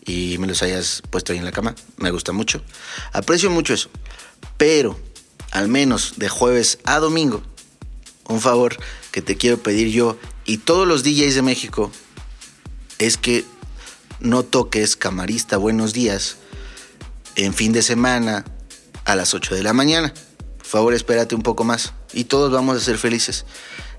y 0.07 0.39
me 0.39 0.47
los 0.47 0.63
hayas 0.63 1.03
puesto 1.11 1.31
ahí 1.31 1.37
en 1.37 1.45
la 1.45 1.51
cama. 1.51 1.75
Me 1.97 2.09
gusta 2.09 2.31
mucho. 2.31 2.63
Aprecio 3.13 3.51
mucho 3.51 3.75
eso. 3.75 3.91
Pero, 4.57 4.99
al 5.51 5.67
menos 5.67 6.13
de 6.17 6.29
jueves 6.29 6.79
a 6.83 6.97
domingo, 6.97 7.43
un 8.27 8.41
favor 8.41 8.75
que 9.11 9.21
te 9.21 9.37
quiero 9.37 9.61
pedir 9.61 9.91
yo 9.91 10.17
y 10.45 10.57
todos 10.57 10.87
los 10.87 11.03
DJs 11.03 11.35
de 11.35 11.41
México 11.43 11.91
es 12.97 13.17
que 13.17 13.45
no 14.19 14.41
toques 14.41 14.95
camarista 14.95 15.57
buenos 15.57 15.93
días 15.93 16.37
en 17.35 17.53
fin 17.53 17.71
de 17.71 17.83
semana 17.83 18.45
a 19.05 19.15
las 19.15 19.35
8 19.35 19.53
de 19.53 19.61
la 19.61 19.73
mañana. 19.73 20.11
Favor, 20.69 20.93
espérate 20.93 21.33
un 21.33 21.41
poco 21.41 21.63
más 21.63 21.93
y 22.13 22.25
todos 22.25 22.51
vamos 22.51 22.77
a 22.77 22.79
ser 22.79 22.99
felices. 22.99 23.43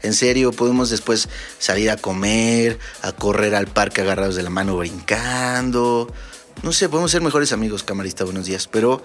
En 0.03 0.15
serio, 0.15 0.53
podemos 0.53 0.89
después 0.89 1.29
salir 1.59 1.91
a 1.91 1.97
comer, 1.97 2.79
a 3.03 3.11
correr 3.11 3.57
al 3.57 3.67
parque 3.67 4.03
agarrados 4.03 4.37
de 4.37 4.45
la 4.45 4.51
mano 4.51 4.77
brincando. 4.77 6.15
No 6.63 6.73
sé, 6.73 6.89
podemos 6.89 7.11
ser 7.11 7.23
mejores 7.23 7.51
amigos, 7.53 7.83
camarista, 7.83 8.23
buenos 8.23 8.47
días. 8.47 8.69
Pero, 8.69 9.03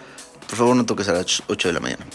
por 0.47 0.57
favor, 0.59 0.75
no 0.75 0.85
toques 0.85 1.07
a 1.07 1.13
las 1.13 1.41
8 1.47 1.69
de 1.69 1.73
la 1.73 1.79
mañana. 1.79 2.05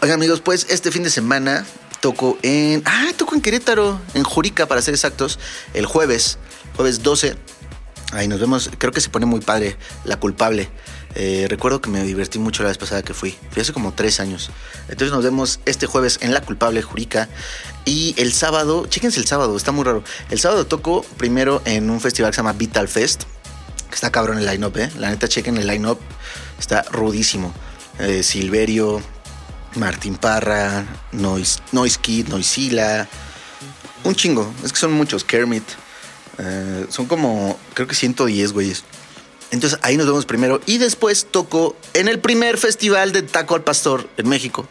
Oigan, 0.00 0.14
amigos, 0.14 0.40
pues 0.40 0.64
este 0.70 0.92
fin 0.92 1.02
de 1.02 1.10
semana 1.10 1.66
toco 2.00 2.38
en. 2.42 2.84
Ah, 2.84 3.08
toco 3.16 3.34
en 3.34 3.40
Querétaro, 3.40 4.00
en 4.14 4.22
Jurica, 4.22 4.66
para 4.66 4.80
ser 4.80 4.94
exactos, 4.94 5.40
el 5.74 5.86
jueves, 5.86 6.38
jueves 6.76 7.02
12. 7.02 7.34
Ahí 8.12 8.28
nos 8.28 8.38
vemos. 8.38 8.70
Creo 8.78 8.92
que 8.92 9.00
se 9.00 9.08
pone 9.08 9.26
muy 9.26 9.40
padre 9.40 9.76
la 10.04 10.20
culpable. 10.20 10.70
Eh, 11.14 11.46
recuerdo 11.48 11.80
que 11.80 11.90
me 11.90 12.02
divertí 12.04 12.38
mucho 12.38 12.62
la 12.62 12.68
vez 12.68 12.78
pasada 12.78 13.02
que 13.02 13.14
fui. 13.14 13.36
Fui 13.50 13.62
hace 13.62 13.72
como 13.72 13.92
tres 13.92 14.20
años. 14.20 14.50
Entonces 14.88 15.10
nos 15.10 15.24
vemos 15.24 15.60
este 15.66 15.86
jueves 15.86 16.18
en 16.22 16.32
La 16.32 16.40
Culpable 16.40 16.82
Jurica. 16.82 17.28
Y 17.84 18.14
el 18.16 18.32
sábado, 18.32 18.86
chéquense 18.86 19.18
el 19.18 19.26
sábado, 19.26 19.56
está 19.56 19.72
muy 19.72 19.84
raro. 19.84 20.04
El 20.30 20.38
sábado 20.38 20.66
toco 20.66 21.04
primero 21.16 21.62
en 21.64 21.90
un 21.90 22.00
festival 22.00 22.30
que 22.30 22.36
se 22.36 22.38
llama 22.38 22.52
Vital 22.52 22.88
Fest. 22.88 23.24
Que 23.88 23.94
está 23.94 24.10
cabrón 24.10 24.38
el 24.38 24.46
line-up, 24.46 24.76
¿eh? 24.76 24.90
La 24.98 25.10
neta, 25.10 25.28
chequen 25.28 25.56
el 25.56 25.66
line-up. 25.66 25.98
Está 26.58 26.82
rudísimo. 26.92 27.52
Eh, 27.98 28.22
Silverio, 28.22 29.02
Martín 29.74 30.16
Parra, 30.16 30.86
Noise, 31.12 31.60
Kid, 32.00 32.28
Noisila. 32.28 33.08
Un 34.04 34.14
chingo. 34.14 34.52
Es 34.64 34.72
que 34.72 34.78
son 34.78 34.92
muchos. 34.92 35.24
Kermit. 35.24 35.64
Eh, 36.38 36.86
son 36.88 37.06
como, 37.06 37.58
creo 37.74 37.88
que 37.88 37.94
110 37.94 38.52
güeyes. 38.52 38.84
Entonces 39.50 39.78
ahí 39.82 39.96
nos 39.96 40.06
vemos 40.06 40.26
primero 40.26 40.60
y 40.66 40.78
después 40.78 41.26
toco 41.30 41.76
en 41.94 42.06
el 42.06 42.20
primer 42.20 42.56
festival 42.56 43.12
de 43.12 43.22
taco 43.22 43.56
al 43.56 43.62
pastor 43.64 44.08
en 44.16 44.28
México, 44.28 44.68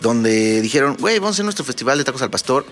donde 0.00 0.60
dijeron, 0.60 0.96
güey, 1.00 1.18
vamos 1.18 1.32
a 1.32 1.36
hacer 1.36 1.44
nuestro 1.44 1.64
festival 1.64 1.98
de 1.98 2.04
tacos 2.04 2.22
al 2.22 2.30
pastor. 2.30 2.64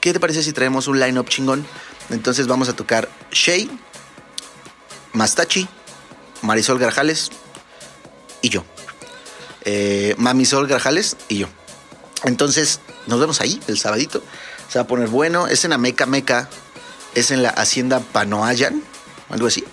¿Qué 0.00 0.12
te 0.12 0.20
parece 0.20 0.42
si 0.42 0.52
traemos 0.52 0.88
un 0.88 0.98
line-up 0.98 1.28
chingón? 1.28 1.66
Entonces 2.10 2.46
vamos 2.46 2.68
a 2.68 2.76
tocar 2.76 3.08
Shay, 3.30 3.70
Mastachi, 5.12 5.68
Marisol 6.42 6.78
Garjales 6.78 7.30
y 8.40 8.48
yo. 8.48 8.64
eh, 9.64 10.14
Mamisol 10.16 10.68
Grajales 10.68 11.16
y 11.28 11.38
yo. 11.38 11.48
Entonces, 12.24 12.80
nos 13.06 13.20
vemos 13.20 13.40
ahí 13.40 13.60
el 13.66 13.78
sabadito. 13.78 14.22
Se 14.68 14.78
va 14.78 14.84
a 14.84 14.86
poner 14.86 15.08
bueno. 15.08 15.48
Es 15.48 15.64
en 15.64 15.72
Ameca 15.72 16.06
Meca. 16.06 16.48
Es 17.14 17.30
en 17.30 17.42
la 17.42 17.50
Hacienda 17.50 18.00
Panoayan. 18.00 18.82
Algo 19.28 19.48
así. 19.48 19.64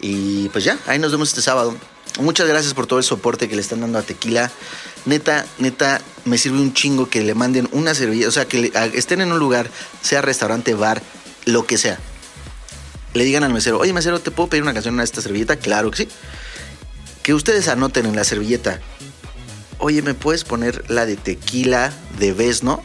Y 0.00 0.48
pues 0.48 0.64
ya, 0.64 0.78
ahí 0.86 0.98
nos 0.98 1.12
vemos 1.12 1.28
este 1.28 1.42
sábado. 1.42 1.76
Muchas 2.18 2.48
gracias 2.48 2.74
por 2.74 2.86
todo 2.86 2.98
el 2.98 3.04
soporte 3.04 3.48
que 3.48 3.54
le 3.54 3.62
están 3.62 3.80
dando 3.80 3.98
a 3.98 4.02
Tequila. 4.02 4.50
Neta, 5.04 5.46
neta, 5.58 6.00
me 6.24 6.38
sirve 6.38 6.58
un 6.58 6.74
chingo 6.74 7.08
que 7.08 7.22
le 7.22 7.34
manden 7.34 7.68
una 7.72 7.94
servilleta. 7.94 8.28
O 8.28 8.32
sea, 8.32 8.46
que 8.46 8.72
estén 8.94 9.20
en 9.20 9.32
un 9.32 9.38
lugar, 9.38 9.70
sea 10.02 10.20
restaurante, 10.22 10.74
bar, 10.74 11.02
lo 11.44 11.66
que 11.66 11.78
sea. 11.78 11.98
Le 13.14 13.24
digan 13.24 13.42
al 13.42 13.52
mesero, 13.52 13.78
oye 13.78 13.92
mesero, 13.92 14.20
¿te 14.20 14.30
puedo 14.30 14.48
pedir 14.48 14.62
una 14.62 14.72
canción 14.72 14.98
a 15.00 15.04
esta 15.04 15.20
servilleta? 15.20 15.56
Claro 15.56 15.90
que 15.90 16.04
sí. 16.04 16.08
Que 17.22 17.34
ustedes 17.34 17.68
anoten 17.68 18.06
en 18.06 18.16
la 18.16 18.24
servilleta, 18.24 18.80
oye, 19.78 20.02
¿me 20.02 20.14
puedes 20.14 20.44
poner 20.44 20.88
la 20.88 21.06
de 21.06 21.16
tequila 21.16 21.92
de 22.18 22.32
Vesno? 22.32 22.82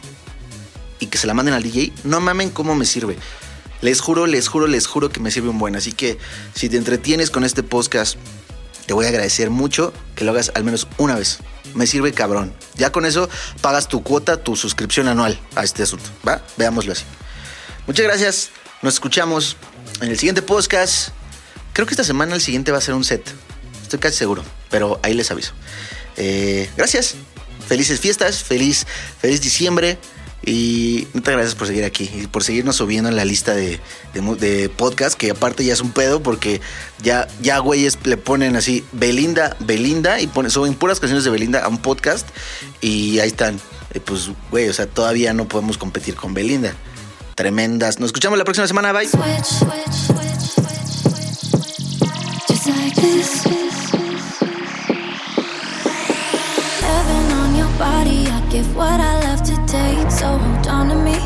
Y 0.98 1.06
que 1.06 1.18
se 1.18 1.26
la 1.26 1.34
manden 1.34 1.54
al 1.54 1.62
DJ. 1.62 1.92
No 2.04 2.20
mamen 2.20 2.50
cómo 2.50 2.74
me 2.74 2.86
sirve. 2.86 3.16
Les 3.82 4.00
juro, 4.00 4.26
les 4.26 4.48
juro, 4.48 4.66
les 4.66 4.86
juro 4.86 5.10
que 5.10 5.20
me 5.20 5.30
sirve 5.30 5.48
un 5.48 5.58
buen. 5.58 5.76
Así 5.76 5.92
que 5.92 6.18
si 6.54 6.68
te 6.68 6.76
entretienes 6.76 7.30
con 7.30 7.44
este 7.44 7.62
podcast, 7.62 8.16
te 8.86 8.94
voy 8.94 9.06
a 9.06 9.08
agradecer 9.08 9.50
mucho 9.50 9.92
que 10.14 10.24
lo 10.24 10.30
hagas 10.32 10.52
al 10.54 10.64
menos 10.64 10.86
una 10.98 11.16
vez. 11.16 11.38
Me 11.74 11.86
sirve 11.86 12.12
cabrón. 12.12 12.54
Ya 12.74 12.90
con 12.90 13.04
eso 13.04 13.28
pagas 13.60 13.88
tu 13.88 14.02
cuota, 14.02 14.42
tu 14.42 14.56
suscripción 14.56 15.08
anual 15.08 15.38
a 15.54 15.64
este 15.64 15.82
asunto. 15.82 16.08
¿Va? 16.26 16.42
Veámoslo 16.56 16.92
así. 16.92 17.04
Muchas 17.86 18.06
gracias. 18.06 18.50
Nos 18.82 18.94
escuchamos 18.94 19.56
en 20.00 20.08
el 20.08 20.18
siguiente 20.18 20.42
podcast. 20.42 21.10
Creo 21.72 21.86
que 21.86 21.92
esta 21.92 22.04
semana 22.04 22.34
el 22.34 22.40
siguiente 22.40 22.72
va 22.72 22.78
a 22.78 22.80
ser 22.80 22.94
un 22.94 23.04
set. 23.04 23.22
Estoy 23.82 23.98
casi 23.98 24.16
seguro, 24.16 24.42
pero 24.70 24.98
ahí 25.02 25.14
les 25.14 25.30
aviso. 25.30 25.52
Eh, 26.16 26.70
gracias. 26.76 27.14
Felices 27.68 28.00
fiestas, 28.00 28.42
feliz, 28.42 28.86
feliz 29.20 29.40
diciembre. 29.40 29.98
Y 30.48 31.08
muchas 31.12 31.34
gracias 31.34 31.54
por 31.56 31.66
seguir 31.66 31.84
aquí 31.84 32.08
y 32.14 32.28
por 32.28 32.44
seguirnos 32.44 32.76
subiendo 32.76 33.08
en 33.08 33.16
la 33.16 33.24
lista 33.24 33.52
de, 33.52 33.80
de, 34.14 34.68
podcast, 34.68 35.18
que 35.18 35.32
aparte 35.32 35.64
ya 35.64 35.72
es 35.72 35.80
un 35.80 35.90
pedo 35.90 36.22
porque 36.22 36.60
ya, 37.02 37.26
ya 37.42 37.58
güeyes 37.58 37.98
le 38.04 38.16
ponen 38.16 38.54
así 38.54 38.84
Belinda, 38.92 39.56
Belinda 39.58 40.20
y 40.20 40.28
ponen, 40.28 40.52
suben 40.52 40.74
puras 40.74 41.00
canciones 41.00 41.24
de 41.24 41.30
Belinda 41.30 41.64
a 41.64 41.68
un 41.68 41.78
podcast 41.78 42.28
y 42.80 43.18
ahí 43.18 43.28
están. 43.28 43.60
Eh, 43.92 43.98
pues, 43.98 44.30
güey, 44.52 44.68
o 44.68 44.72
sea, 44.72 44.86
todavía 44.86 45.32
no 45.32 45.48
podemos 45.48 45.78
competir 45.78 46.14
con 46.14 46.32
Belinda. 46.32 46.74
Tremendas. 47.34 47.98
Nos 47.98 48.10
escuchamos 48.10 48.38
la 48.38 48.44
próxima 48.44 48.68
semana. 48.68 48.92
Bye. 48.92 49.08
So 59.68 60.38
hold 60.38 60.66
on 60.68 60.88
to 60.88 60.94
me, 60.94 61.18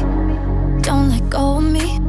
don't 0.83 1.11
let 1.11 1.29
go 1.29 1.59
of 1.59 1.63
me. 1.63 2.01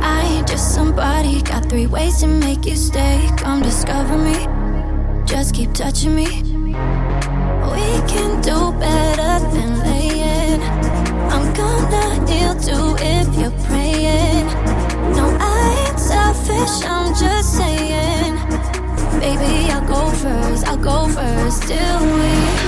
I 0.00 0.22
ain't 0.30 0.46
just 0.48 0.74
somebody, 0.74 1.42
got 1.42 1.68
three 1.68 1.86
ways 1.86 2.20
to 2.20 2.28
make 2.28 2.64
you 2.64 2.76
stay. 2.76 3.28
Come 3.36 3.60
discover 3.60 4.16
me, 4.16 4.46
just 5.26 5.54
keep 5.54 5.72
touching 5.72 6.14
me. 6.14 6.26
We 7.72 7.86
can 8.06 8.40
do 8.42 8.72
better 8.78 9.44
than 9.54 9.80
laying. 9.80 10.62
I'm 11.32 11.52
gonna 11.52 12.30
heal 12.30 12.54
too 12.54 12.96
if 13.00 13.26
you're 13.36 13.58
praying. 13.66 14.46
No, 15.16 15.36
I 15.40 15.88
ain't 15.88 15.98
selfish, 15.98 16.86
I'm 16.86 17.12
just 17.14 17.56
saying. 17.56 18.36
Baby, 19.18 19.70
I'll 19.72 19.86
go 19.86 20.10
first, 20.10 20.66
I'll 20.68 20.76
go 20.76 21.08
first 21.08 21.64
till 21.64 22.00
we 22.14 22.67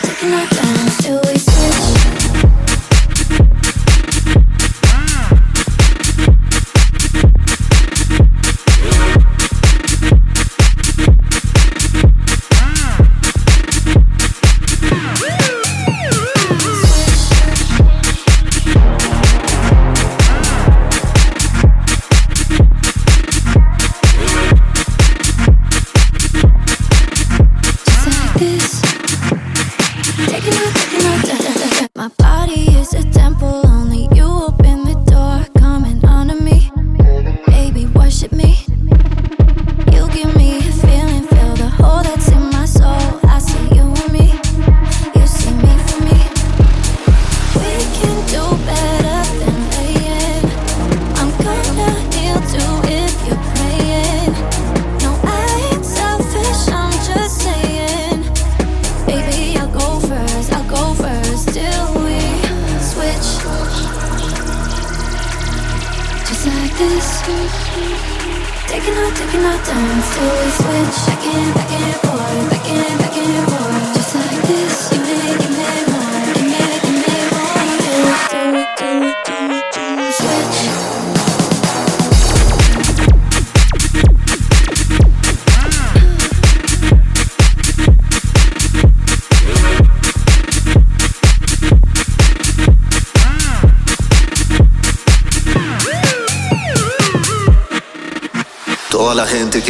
taking 0.00 0.30
my 0.30 0.46
time, 0.46 0.88
still 0.88 1.20
we 1.26 1.41